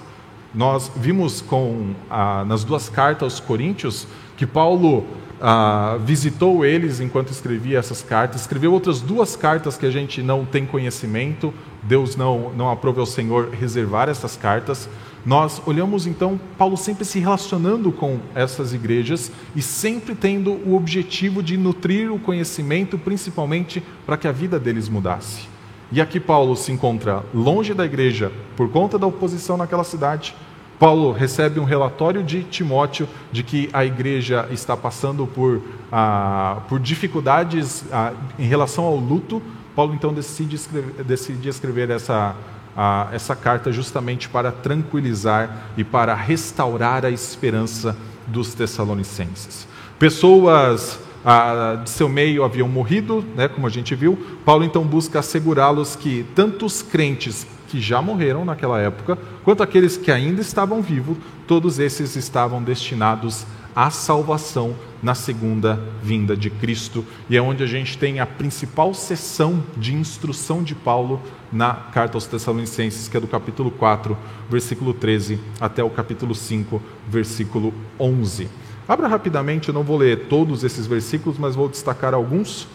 [0.55, 5.05] Nós vimos com, ah, nas duas cartas aos Coríntios que Paulo
[5.41, 10.45] ah, visitou eles enquanto escrevia essas cartas, escreveu outras duas cartas que a gente não
[10.45, 14.87] tem conhecimento, Deus não, não aprove ao Senhor reservar essas cartas.
[15.25, 21.43] Nós olhamos então Paulo sempre se relacionando com essas igrejas e sempre tendo o objetivo
[21.43, 25.54] de nutrir o conhecimento, principalmente para que a vida deles mudasse.
[25.91, 30.35] E aqui Paulo se encontra longe da igreja por conta da oposição naquela cidade,
[30.79, 36.79] Paulo recebe um relatório de Timóteo de que a igreja está passando por, ah, por
[36.79, 39.41] dificuldades ah, em relação ao luto.
[39.75, 42.35] Paulo então decide escrever, decide escrever essa,
[42.75, 47.95] ah, essa carta justamente para tranquilizar e para restaurar a esperança
[48.27, 49.67] dos tessalonicenses.
[49.97, 54.17] Pessoas ah, de seu meio haviam morrido, né, como a gente viu.
[54.45, 59.97] Paulo então busca assegurá-los que tanto os crentes que já morreram naquela época, quanto aqueles
[59.97, 67.03] que ainda estavam vivos, todos esses estavam destinados à salvação na segunda vinda de Cristo.
[67.29, 72.15] E é onde a gente tem a principal sessão de instrução de Paulo na carta
[72.17, 74.17] aos Tessalonicenses, que é do capítulo 4,
[74.49, 78.47] versículo 13, até o capítulo 5, versículo 11.
[78.87, 82.67] Abra rapidamente, eu não vou ler todos esses versículos, mas vou destacar alguns.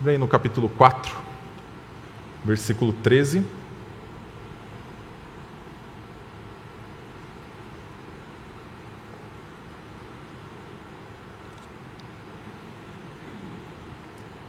[0.00, 1.12] vem no capítulo 4,
[2.44, 3.44] versículo 13.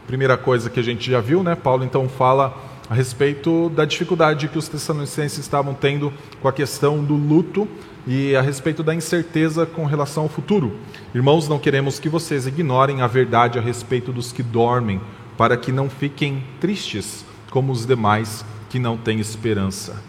[0.05, 1.55] Primeira coisa que a gente já viu, né?
[1.55, 7.03] Paulo então fala a respeito da dificuldade que os tessalonicenses estavam tendo com a questão
[7.03, 7.67] do luto
[8.07, 10.75] e a respeito da incerteza com relação ao futuro.
[11.13, 14.99] Irmãos, não queremos que vocês ignorem a verdade a respeito dos que dormem,
[15.37, 20.01] para que não fiquem tristes como os demais que não têm esperança.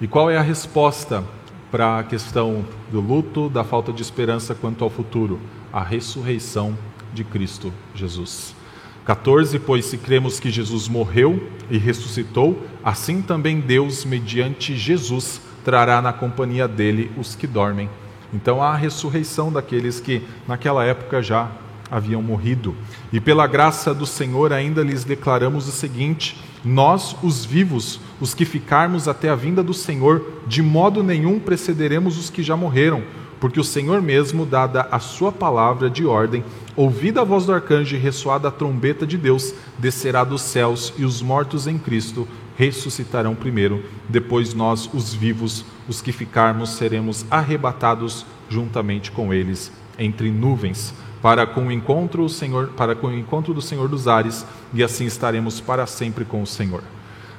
[0.00, 1.24] E qual é a resposta
[1.72, 5.40] para a questão do luto, da falta de esperança quanto ao futuro?
[5.72, 6.78] A ressurreição
[7.12, 8.54] de Cristo Jesus.
[9.08, 16.02] 14: Pois se cremos que Jesus morreu e ressuscitou, assim também Deus, mediante Jesus, trará
[16.02, 17.88] na companhia dele os que dormem.
[18.34, 21.50] Então há a ressurreição daqueles que naquela época já
[21.90, 22.74] haviam morrido.
[23.10, 28.44] E pela graça do Senhor ainda lhes declaramos o seguinte: nós, os vivos, os que
[28.44, 33.02] ficarmos até a vinda do Senhor, de modo nenhum precederemos os que já morreram
[33.40, 36.44] porque o Senhor mesmo, dada a sua palavra de ordem,
[36.78, 41.04] ouvida a voz do arcanjo e ressoada a trombeta de Deus, descerá dos céus e
[41.04, 43.82] os mortos em Cristo ressuscitarão primeiro.
[44.08, 51.44] Depois nós, os vivos, os que ficarmos, seremos arrebatados juntamente com eles entre nuvens, para
[51.48, 55.04] com o encontro o Senhor, para com o encontro do Senhor dos ares, e assim
[55.04, 56.84] estaremos para sempre com o Senhor.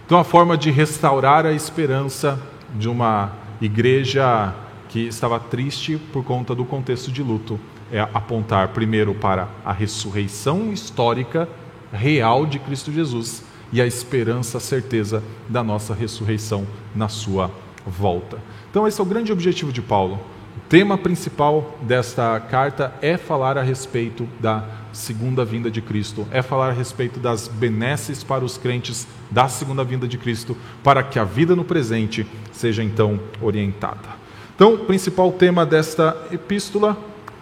[0.05, 2.37] Então a forma de restaurar a esperança
[2.75, 4.53] de uma igreja
[4.89, 7.57] que estava triste por conta do contexto de luto,
[7.91, 11.47] é apontar primeiro para a ressurreição histórica
[11.91, 17.51] real de Cristo Jesus e a esperança, a certeza da nossa ressurreição na sua
[17.85, 18.37] volta.
[18.69, 20.19] Então, esse é o grande objetivo de Paulo.
[20.57, 26.41] O tema principal desta carta é falar a respeito da segunda vinda de Cristo, é
[26.41, 31.19] falar a respeito das benesses para os crentes da segunda vinda de Cristo, para que
[31.19, 34.19] a vida no presente seja então orientada.
[34.55, 36.97] Então, o principal tema desta epístola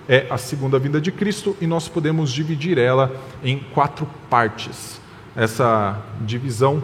[0.08, 3.12] é a segunda vinda de Cristo e nós podemos dividir ela
[3.44, 5.02] em quatro partes.
[5.36, 6.84] Essa divisão,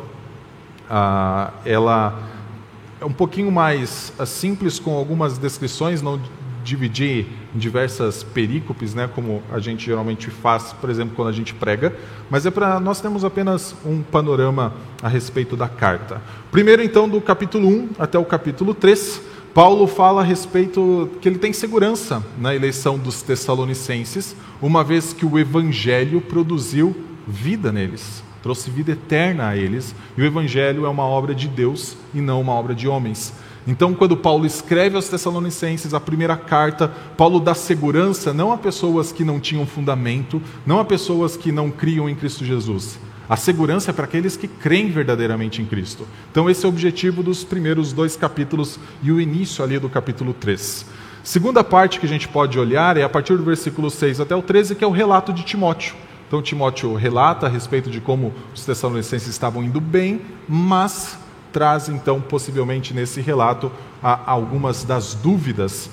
[0.90, 2.20] ah, ela
[3.00, 6.20] é um pouquinho mais ah, simples com algumas descrições, não
[6.64, 11.54] dividir em diversas perícopes, né, como a gente geralmente faz, por exemplo, quando a gente
[11.54, 11.94] prega,
[12.30, 16.22] mas é para nós temos apenas um panorama a respeito da carta.
[16.52, 19.22] Primeiro, então, do capítulo 1 até o capítulo 3,
[19.54, 25.28] Paulo fala a respeito que ele tem segurança na eleição dos Tessalonicenses, uma vez que
[25.28, 26.96] o Evangelho produziu
[27.28, 31.96] vida neles, trouxe vida eterna a eles, e o Evangelho é uma obra de Deus
[32.16, 33.32] e não uma obra de homens.
[33.68, 39.12] Então, quando Paulo escreve aos Tessalonicenses a primeira carta, Paulo dá segurança não a pessoas
[39.12, 42.98] que não tinham fundamento, não a pessoas que não criam em Cristo Jesus,
[43.30, 46.08] a segurança é para aqueles que creem verdadeiramente em Cristo.
[46.32, 50.34] Então, esse é o objetivo dos primeiros dois capítulos e o início ali do capítulo
[50.34, 50.86] 3.
[51.24, 54.42] Segunda parte que a gente pode olhar é a partir do versículo 6 até o
[54.42, 55.96] 13, que é o relato de Timóteo.
[56.28, 61.18] Então, Timóteo relata a respeito de como os tessalonicenses estavam indo bem, mas
[61.52, 65.90] traz então, possivelmente nesse relato, algumas das dúvidas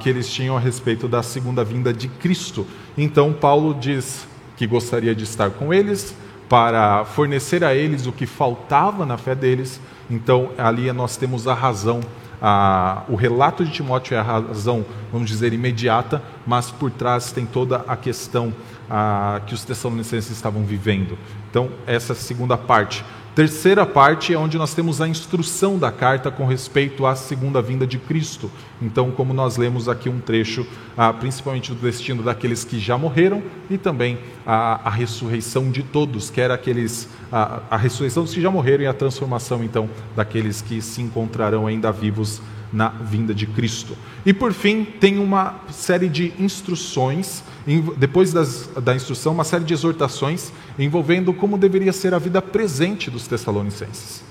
[0.00, 2.66] que eles tinham a respeito da segunda vinda de Cristo.
[2.98, 6.16] Então, Paulo diz que gostaria de estar com eles,
[6.52, 9.80] para fornecer a eles o que faltava na fé deles.
[10.10, 12.00] Então, ali nós temos a razão,
[12.42, 17.46] a, o relato de Timóteo é a razão, vamos dizer, imediata, mas por trás tem
[17.46, 18.52] toda a questão
[18.90, 21.16] a, que os tessalonicenses estavam vivendo.
[21.50, 23.02] Então, essa segunda parte.
[23.34, 27.86] Terceira parte é onde nós temos a instrução da carta com respeito à segunda vinda
[27.86, 28.50] de Cristo.
[28.80, 33.42] Então, como nós lemos aqui um trecho, ah, principalmente do destino daqueles que já morreram
[33.70, 38.40] e também a, a ressurreição de todos, que era aqueles, a, a ressurreição dos que
[38.42, 43.46] já morreram e a transformação então daqueles que se encontrarão ainda vivos na vinda de
[43.46, 43.96] Cristo.
[44.24, 47.42] E por fim, tem uma série de instruções,
[47.96, 53.10] depois das, da instrução, uma série de exortações envolvendo como deveria ser a vida presente
[53.10, 54.24] dos Tessalonicenses.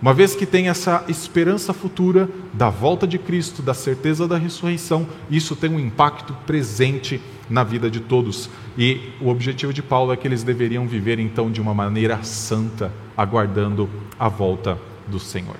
[0.00, 5.06] Uma vez que tem essa esperança futura da volta de Cristo, da certeza da ressurreição,
[5.30, 8.50] isso tem um impacto presente na vida de todos.
[8.76, 12.92] E o objetivo de Paulo é que eles deveriam viver então de uma maneira santa,
[13.16, 13.88] aguardando
[14.18, 14.76] a volta
[15.06, 15.54] do Senhor.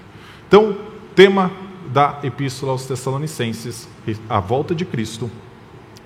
[0.48, 0.76] Então,
[1.14, 1.52] tema
[1.92, 3.86] da Epístola aos Tessalonicenses,
[4.28, 5.30] a volta de Cristo,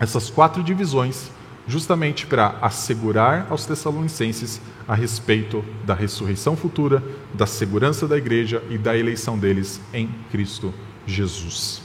[0.01, 1.30] essas quatro divisões,
[1.68, 8.76] justamente para assegurar aos Tessalonicenses a respeito da ressurreição futura, da segurança da igreja e
[8.76, 10.74] da eleição deles em Cristo
[11.07, 11.82] Jesus.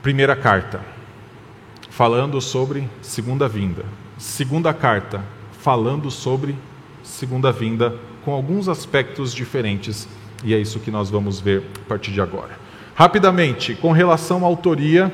[0.00, 0.80] Primeira carta,
[1.90, 3.84] falando sobre segunda vinda.
[4.16, 6.56] Segunda carta, falando sobre
[7.02, 10.08] segunda vinda com alguns aspectos diferentes,
[10.44, 12.58] e é isso que nós vamos ver a partir de agora.
[12.94, 15.12] Rapidamente, com relação à autoria,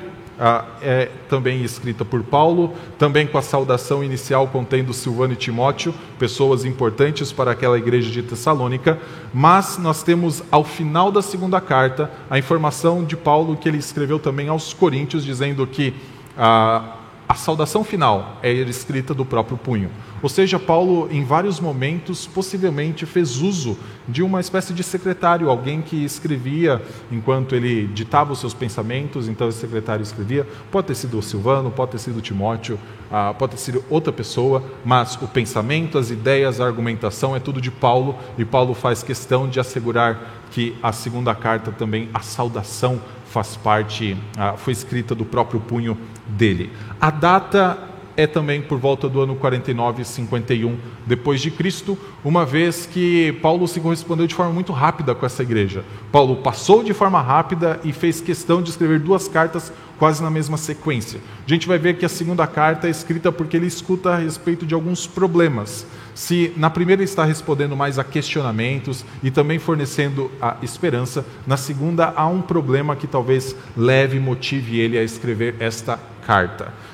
[0.82, 6.64] é também escrita por Paulo, também com a saudação inicial contendo Silvano e Timóteo, pessoas
[6.64, 8.98] importantes para aquela igreja de Tessalônica,
[9.32, 14.18] mas nós temos ao final da segunda carta a informação de Paulo que ele escreveu
[14.18, 15.94] também aos Coríntios, dizendo que
[16.36, 16.95] ah,
[17.28, 19.90] a saudação final é escrita do próprio punho.
[20.22, 23.76] Ou seja, Paulo, em vários momentos, possivelmente fez uso
[24.08, 29.48] de uma espécie de secretário, alguém que escrevia enquanto ele ditava os seus pensamentos, então
[29.48, 30.46] esse secretário escrevia.
[30.70, 32.78] Pode ter sido o Silvano, pode ter sido o Timóteo,
[33.10, 37.60] ah, pode ter sido outra pessoa, mas o pensamento, as ideias, a argumentação é tudo
[37.60, 43.00] de Paulo, e Paulo faz questão de assegurar que a segunda carta também, a saudação,
[43.26, 45.98] faz parte, ah, foi escrita do próprio punho
[46.28, 46.70] dele.
[47.00, 47.78] A data
[48.16, 53.32] é também por volta do ano 49 e 51 depois de Cristo, uma vez que
[53.42, 55.84] Paulo se correspondeu de forma muito rápida com essa igreja.
[56.10, 60.56] Paulo passou de forma rápida e fez questão de escrever duas cartas quase na mesma
[60.56, 61.20] sequência.
[61.46, 64.66] A gente vai ver que a segunda carta é escrita porque ele escuta a respeito
[64.66, 65.86] de alguns problemas.
[66.14, 72.12] Se na primeira está respondendo mais a questionamentos e também fornecendo a esperança, na segunda
[72.16, 76.15] há um problema que talvez leve, motive ele a escrever esta carta.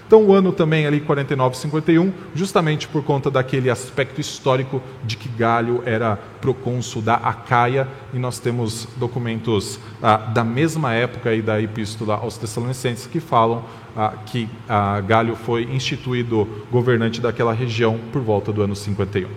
[0.07, 5.27] Então, o ano também ali 49, 51, justamente por conta daquele aspecto histórico de que
[5.27, 11.59] Galho era procônsul da Acaia, e nós temos documentos ah, da mesma época aí da
[11.61, 13.65] Epístola aos Tessalonicenses que falam
[13.97, 19.29] ah, que ah, Galho foi instituído governante daquela região por volta do ano 51.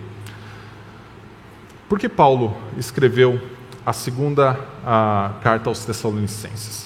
[1.88, 3.40] Por que Paulo escreveu
[3.86, 6.85] a segunda ah, carta aos Tessalonicenses?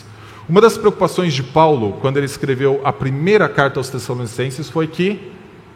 [0.50, 5.30] Uma das preocupações de Paulo, quando ele escreveu a primeira carta aos Tessalonicenses, foi que,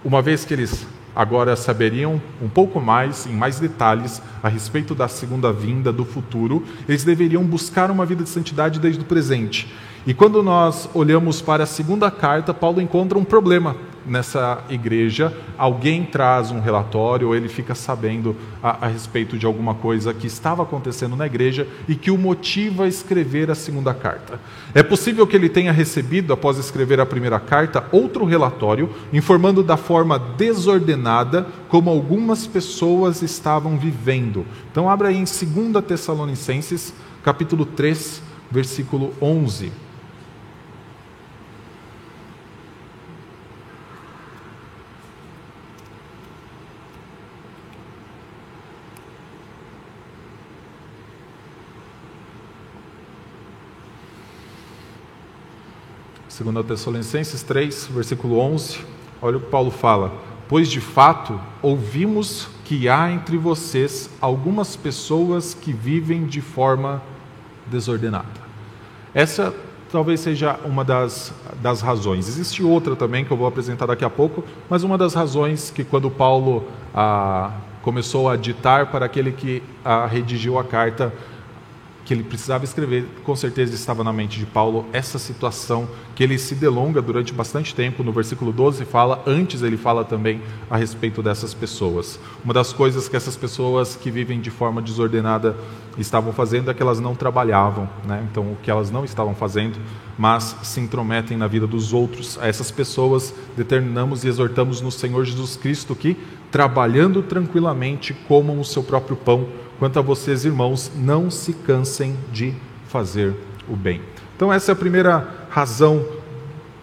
[0.04, 5.06] uma vez que eles agora saberiam um pouco mais, em mais detalhes, a respeito da
[5.06, 9.72] segunda vinda, do futuro, eles deveriam buscar uma vida de santidade desde o presente.
[10.06, 13.74] E quando nós olhamos para a segunda carta, Paulo encontra um problema
[14.06, 19.74] nessa igreja, alguém traz um relatório, ou ele fica sabendo a, a, respeito de alguma
[19.74, 24.38] coisa que estava acontecendo na igreja e que o motiva a escrever a segunda carta.
[24.74, 29.78] É possível que ele tenha recebido, após escrever a primeira carta, outro relatório informando da
[29.78, 34.44] forma desordenada como algumas pessoas estavam vivendo.
[34.70, 36.92] Então, abra aí em 2 Tessalonicenses,
[37.22, 39.83] capítulo 3, versículo 11.
[56.36, 58.80] 2 Tessalonicenses 3, versículo 11,
[59.22, 60.12] olha o que Paulo fala:
[60.48, 67.00] Pois de fato ouvimos que há entre vocês algumas pessoas que vivem de forma
[67.66, 68.42] desordenada.
[69.14, 69.54] Essa
[69.92, 71.32] talvez seja uma das,
[71.62, 72.26] das razões.
[72.26, 75.84] Existe outra também que eu vou apresentar daqui a pouco, mas uma das razões que
[75.84, 81.12] quando Paulo ah, começou a ditar para aquele que ah, redigiu a carta,
[82.04, 86.38] que ele precisava escrever, com certeza estava na mente de Paulo essa situação que ele
[86.38, 88.04] se delonga durante bastante tempo.
[88.04, 92.20] No versículo 12 fala, antes ele fala também a respeito dessas pessoas.
[92.44, 95.56] Uma das coisas que essas pessoas que vivem de forma desordenada
[95.96, 98.26] estavam fazendo é que elas não trabalhavam, né?
[98.30, 99.78] Então o que elas não estavam fazendo,
[100.18, 102.38] mas se intrometem na vida dos outros.
[102.38, 106.16] A essas pessoas determinamos e exortamos no Senhor Jesus Cristo que
[106.50, 109.48] trabalhando tranquilamente comam o seu próprio pão
[109.78, 112.54] Quanto a vocês, irmãos, não se cansem de
[112.86, 113.34] fazer
[113.68, 114.00] o bem.
[114.36, 116.04] Então, essa é a primeira razão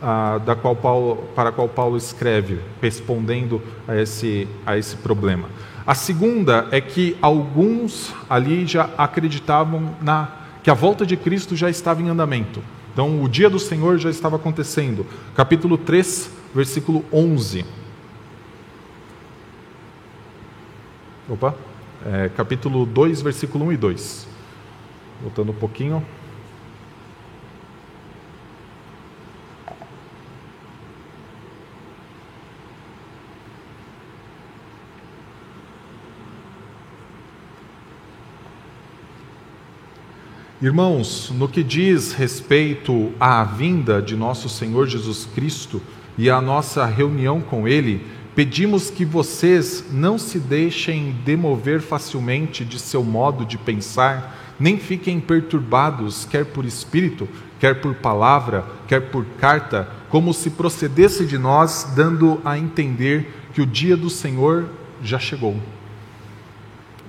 [0.01, 5.47] ah, da qual Paulo, para a qual Paulo escreve, respondendo a esse, a esse problema.
[5.87, 10.29] A segunda é que alguns ali já acreditavam na,
[10.61, 12.61] que a volta de Cristo já estava em andamento.
[12.93, 15.05] Então, o dia do Senhor já estava acontecendo.
[15.33, 17.65] Capítulo 3, versículo 11.
[21.29, 21.70] Opa
[22.05, 24.27] é, capítulo 2, versículo 1 e 2.
[25.21, 26.03] Voltando um pouquinho.
[40.61, 45.81] Irmãos, no que diz respeito à vinda de nosso Senhor Jesus Cristo
[46.15, 48.05] e à nossa reunião com Ele,
[48.41, 55.19] Pedimos que vocês não se deixem demover facilmente de seu modo de pensar, nem fiquem
[55.19, 57.29] perturbados, quer por espírito,
[57.59, 63.61] quer por palavra, quer por carta, como se procedesse de nós, dando a entender que
[63.61, 64.67] o dia do Senhor
[65.03, 65.55] já chegou.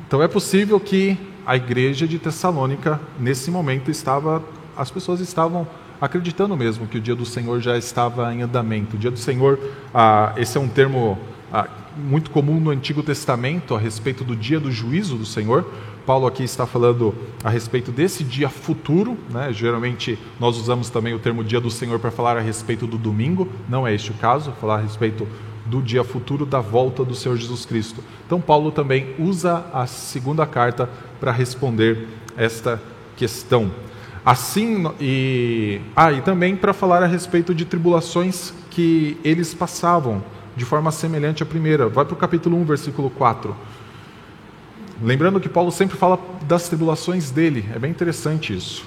[0.06, 1.16] Então é possível que
[1.46, 4.44] a igreja de Tessalônica, nesse momento, estava,
[4.76, 5.66] as pessoas estavam
[6.02, 8.96] acreditando mesmo que o dia do Senhor já estava em andamento.
[8.96, 9.56] O dia do Senhor,
[9.94, 11.16] ah, esse é um termo
[11.52, 15.64] ah, muito comum no Antigo Testamento a respeito do dia do juízo do Senhor.
[16.04, 19.52] Paulo aqui está falando a respeito desse dia futuro, né?
[19.52, 23.48] geralmente nós usamos também o termo dia do Senhor para falar a respeito do domingo,
[23.68, 25.28] não é este o caso, falar a respeito
[25.64, 28.02] do dia futuro da volta do Senhor Jesus Cristo.
[28.26, 30.90] Então, Paulo também usa a segunda carta
[31.20, 32.82] para responder esta
[33.16, 33.70] questão.
[34.24, 40.22] Assim, e, ah, e também para falar a respeito de tribulações que eles passavam
[40.56, 41.88] de forma semelhante à primeira.
[41.88, 43.56] Vai para o capítulo 1, versículo 4.
[45.02, 48.84] Lembrando que Paulo sempre fala das tribulações dele, é bem interessante isso.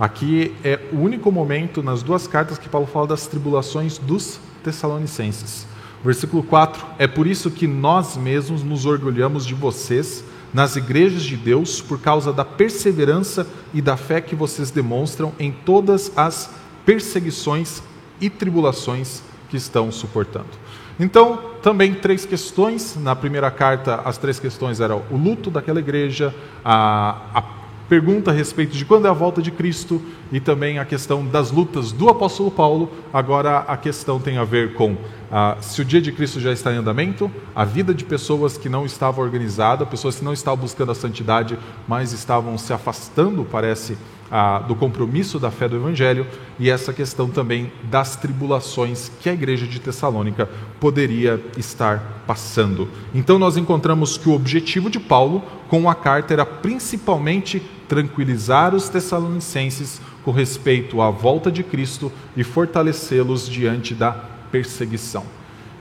[0.00, 5.66] Aqui é o único momento nas duas cartas que Paulo fala das tribulações dos Tessalonicenses.
[6.04, 11.36] Versículo 4: É por isso que nós mesmos nos orgulhamos de vocês nas igrejas de
[11.36, 16.50] Deus, por causa da perseverança e da fé que vocês demonstram em todas as
[16.84, 17.82] perseguições
[18.20, 20.48] e tribulações que estão suportando.
[20.98, 22.96] Então, também três questões.
[22.96, 26.34] Na primeira carta, as três questões eram o luto daquela igreja,
[26.64, 27.42] a, a
[27.88, 31.50] pergunta a respeito de quando é a volta de Cristo e também a questão das
[31.50, 32.90] lutas do apóstolo Paulo.
[33.12, 34.96] Agora, a questão tem a ver com
[35.30, 38.68] ah, se o dia de Cristo já está em andamento, a vida de pessoas que
[38.68, 43.98] não estavam organizadas, pessoas que não estavam buscando a santidade, mas estavam se afastando, parece
[44.30, 46.26] ah, do compromisso da fé do Evangelho
[46.58, 50.48] e essa questão também das tribulações que a igreja de Tessalônica
[50.80, 52.88] poderia estar passando.
[53.14, 58.88] Então, nós encontramos que o objetivo de Paulo com a carta era principalmente tranquilizar os
[58.88, 65.24] tessalonicenses com respeito à volta de Cristo e fortalecê-los diante da perseguição.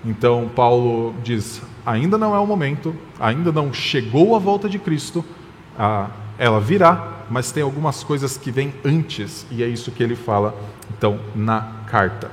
[0.06, 5.24] Então, Paulo diz: ainda não é o momento, ainda não chegou a volta de Cristo,
[5.78, 10.16] ah, ela virá, mas tem algumas coisas que vêm antes, e é isso que ele
[10.16, 10.56] fala,
[10.96, 12.32] então, na carta.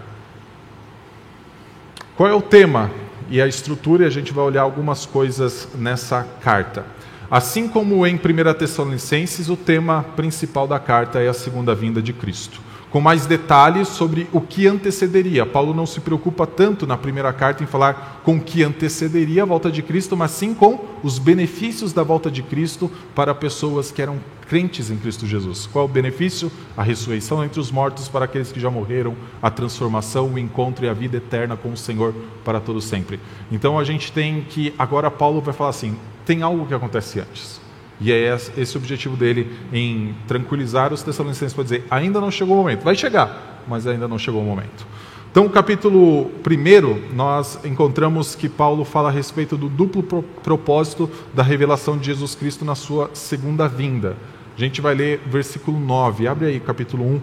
[2.17, 2.91] Qual é o tema
[3.29, 4.05] e a estrutura?
[4.05, 6.85] E a gente vai olhar algumas coisas nessa carta.
[7.29, 8.19] Assim como em 1
[8.57, 12.61] Tessalonicenses, o tema principal da carta é a segunda vinda de Cristo
[12.95, 15.45] com mais detalhes sobre o que antecederia.
[15.45, 19.45] Paulo não se preocupa tanto na primeira carta em falar com o que antecederia a
[19.45, 24.01] volta de Cristo, mas sim com os benefícios da volta de Cristo para pessoas que
[24.01, 25.67] eram crentes em Cristo Jesus.
[25.67, 26.53] Qual o benefício?
[26.77, 30.89] A ressurreição entre os mortos para aqueles que já morreram, a transformação, o encontro e
[30.89, 32.15] a vida eterna com o Senhor
[32.45, 33.19] para todo sempre.
[33.51, 37.64] Então a gente tem que agora Paulo vai falar assim: tem algo que acontece antes.
[38.05, 42.55] E é esse o objetivo dele em tranquilizar os Tessalonicenses para dizer: ainda não chegou
[42.55, 42.85] o momento.
[42.85, 44.87] Vai chegar, mas ainda não chegou o momento.
[45.31, 50.03] Então, capítulo 1, nós encontramos que Paulo fala a respeito do duplo
[50.43, 54.19] propósito da revelação de Jesus Cristo na sua segunda vinda.
[54.55, 56.29] A gente vai ler versículo 9.
[56.29, 57.21] Abre aí, capítulo 1,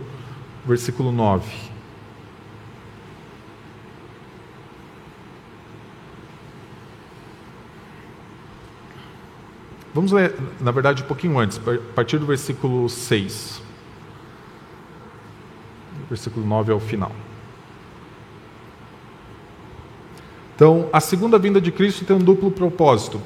[0.65, 1.70] versículo 9.
[9.93, 13.61] Vamos ler, na verdade, um pouquinho antes, a partir do versículo 6.
[16.09, 17.11] Versículo 9 ao final.
[20.55, 23.21] Então, a segunda vinda de Cristo tem um duplo propósito.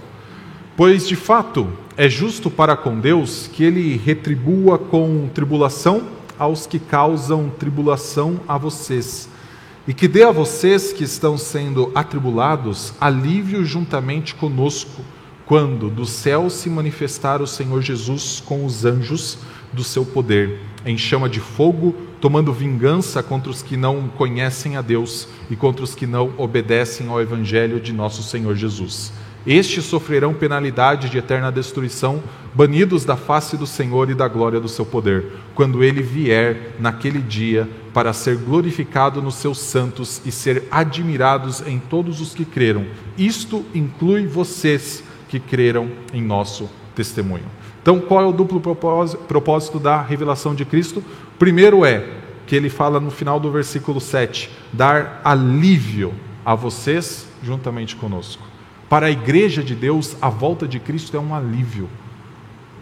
[0.75, 6.07] Pois, de fato, é justo para com Deus que ele retribua com tribulação
[6.37, 9.29] aos que causam tribulação a vocês,
[9.87, 15.01] e que dê a vocês que estão sendo atribulados alívio juntamente conosco
[15.45, 19.37] quando do céu se manifestar o Senhor Jesus com os anjos
[19.71, 24.81] do seu poder, em chama de fogo, tomando vingança contra os que não conhecem a
[24.81, 29.11] Deus e contra os que não obedecem ao Evangelho de nosso Senhor Jesus.
[29.45, 32.23] Estes sofrerão penalidade de eterna destruição,
[32.55, 37.19] banidos da face do Senhor e da glória do seu poder, quando ele vier naquele
[37.19, 42.85] dia para ser glorificado nos seus santos e ser admirados em todos os que creram.
[43.15, 45.03] Isto inclui vocês
[45.39, 47.45] que creram em nosso testemunho.
[47.81, 51.03] Então, qual é o duplo propósito da revelação de Cristo?
[51.37, 52.07] Primeiro é
[52.47, 56.13] que ele fala no final do versículo 7: dar alívio
[56.45, 58.43] a vocês juntamente conosco.
[58.89, 61.89] Para a igreja de Deus, a volta de Cristo é um alívio.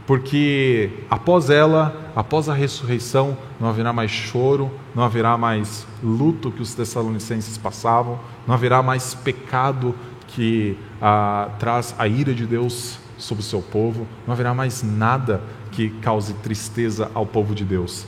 [0.06, 6.62] Porque após ela, após a ressurreição, não haverá mais choro, não haverá mais luto que
[6.62, 9.95] os tessalonicenses passavam, não haverá mais pecado
[10.34, 15.42] que ah, traz a ira de Deus sobre o seu povo, não haverá mais nada
[15.72, 18.06] que cause tristeza ao povo de Deus.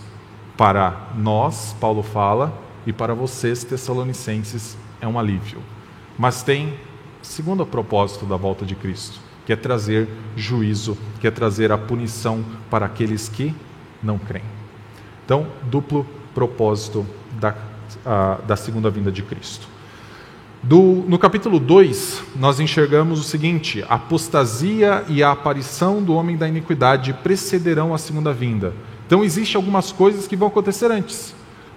[0.57, 2.53] Para nós, Paulo fala,
[2.85, 5.59] e para vocês, tessalonicenses, é um alívio.
[6.17, 6.73] Mas tem
[7.21, 12.43] segundo propósito da volta de Cristo, que é trazer juízo, que é trazer a punição
[12.69, 13.53] para aqueles que
[14.01, 14.45] não creem.
[15.25, 17.05] Então, duplo propósito
[17.39, 17.55] da,
[18.45, 19.74] da segunda vinda de Cristo.
[20.67, 26.35] Do, no capítulo 2, nós enxergamos o seguinte: a apostasia e a aparição do homem
[26.35, 28.73] da iniquidade precederão a segunda vinda.
[29.05, 31.35] Então, existem algumas coisas que vão acontecer antes.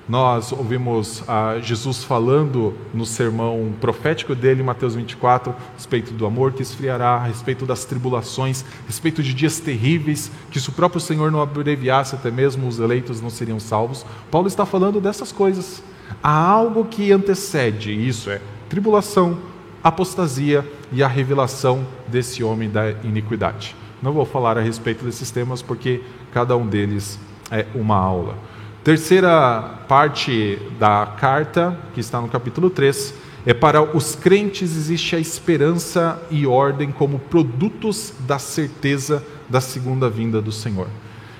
[0.08, 6.54] Nós ouvimos ah, Jesus falando no sermão profético dele, Mateus 24, a respeito do amor
[6.54, 10.98] que esfriará, a respeito das tribulações, a respeito de dias terríveis, que se o próprio
[10.98, 14.06] Senhor não abreviasse, até mesmo os eleitos não seriam salvos.
[14.30, 15.82] Paulo está falando dessas coisas.
[16.22, 19.38] Há algo que antecede isso, é tribulação,
[19.82, 23.74] apostasia e a revelação desse homem da iniquidade.
[24.02, 26.02] Não vou falar a respeito desses temas porque
[26.32, 27.18] cada um deles
[27.50, 28.36] é uma aula.
[28.84, 33.14] Terceira parte da carta, que está no capítulo 3,
[33.44, 40.08] é para os crentes existe a esperança e ordem como produtos da certeza da segunda
[40.08, 40.86] vinda do Senhor.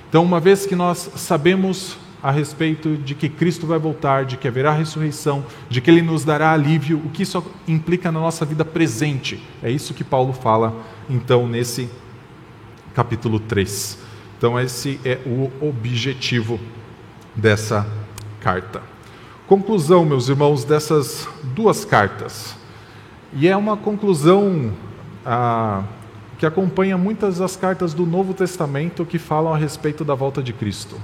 [0.09, 4.47] Então, uma vez que nós sabemos a respeito de que Cristo vai voltar, de que
[4.47, 8.65] haverá ressurreição, de que Ele nos dará alívio, o que isso implica na nossa vida
[8.65, 9.41] presente.
[9.63, 10.75] É isso que Paulo fala,
[11.09, 11.89] então, nesse
[12.93, 13.97] capítulo 3.
[14.37, 16.59] Então, esse é o objetivo
[17.35, 17.87] dessa
[18.41, 18.81] carta.
[19.47, 22.55] Conclusão, meus irmãos, dessas duas cartas.
[23.33, 24.71] E é uma conclusão
[25.25, 25.83] ah,
[26.37, 30.53] que acompanha muitas das cartas do Novo Testamento que falam a respeito da volta de
[30.53, 30.95] Cristo.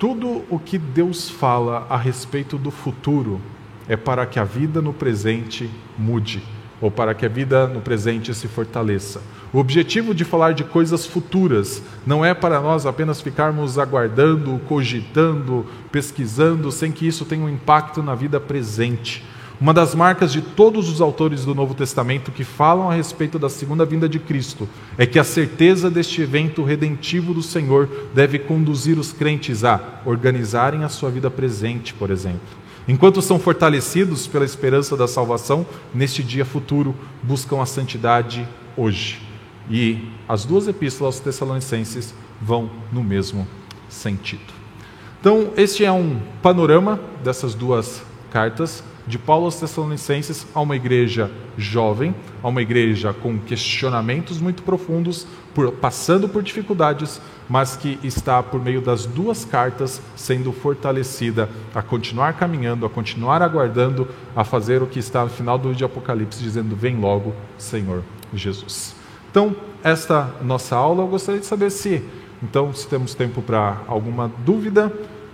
[0.00, 3.38] Tudo o que Deus fala a respeito do futuro
[3.86, 6.42] é para que a vida no presente mude,
[6.80, 9.20] ou para que a vida no presente se fortaleça.
[9.52, 15.66] O objetivo de falar de coisas futuras não é para nós apenas ficarmos aguardando, cogitando,
[15.92, 19.22] pesquisando, sem que isso tenha um impacto na vida presente.
[19.60, 23.50] Uma das marcas de todos os autores do Novo Testamento que falam a respeito da
[23.50, 28.98] segunda vinda de Cristo é que a certeza deste evento redentivo do Senhor deve conduzir
[28.98, 32.40] os crentes a organizarem a sua vida presente, por exemplo.
[32.88, 39.20] Enquanto são fortalecidos pela esperança da salvação, neste dia futuro buscam a santidade hoje.
[39.70, 43.46] E as duas epístolas aos Tessalonicenses vão no mesmo
[43.90, 44.54] sentido.
[45.20, 51.30] Então, este é um panorama dessas duas cartas de Paulo aos Tessalonicenses a uma igreja
[51.58, 58.40] jovem, a uma igreja com questionamentos muito profundos, por, passando por dificuldades, mas que está,
[58.42, 64.80] por meio das duas cartas, sendo fortalecida a continuar caminhando, a continuar aguardando, a fazer
[64.80, 68.02] o que está no final do de Apocalipse, dizendo: Vem logo, Senhor
[68.32, 68.94] Jesus.
[69.30, 72.02] Então, esta nossa aula, eu gostaria de saber se,
[72.42, 74.92] então, se temos tempo para alguma dúvida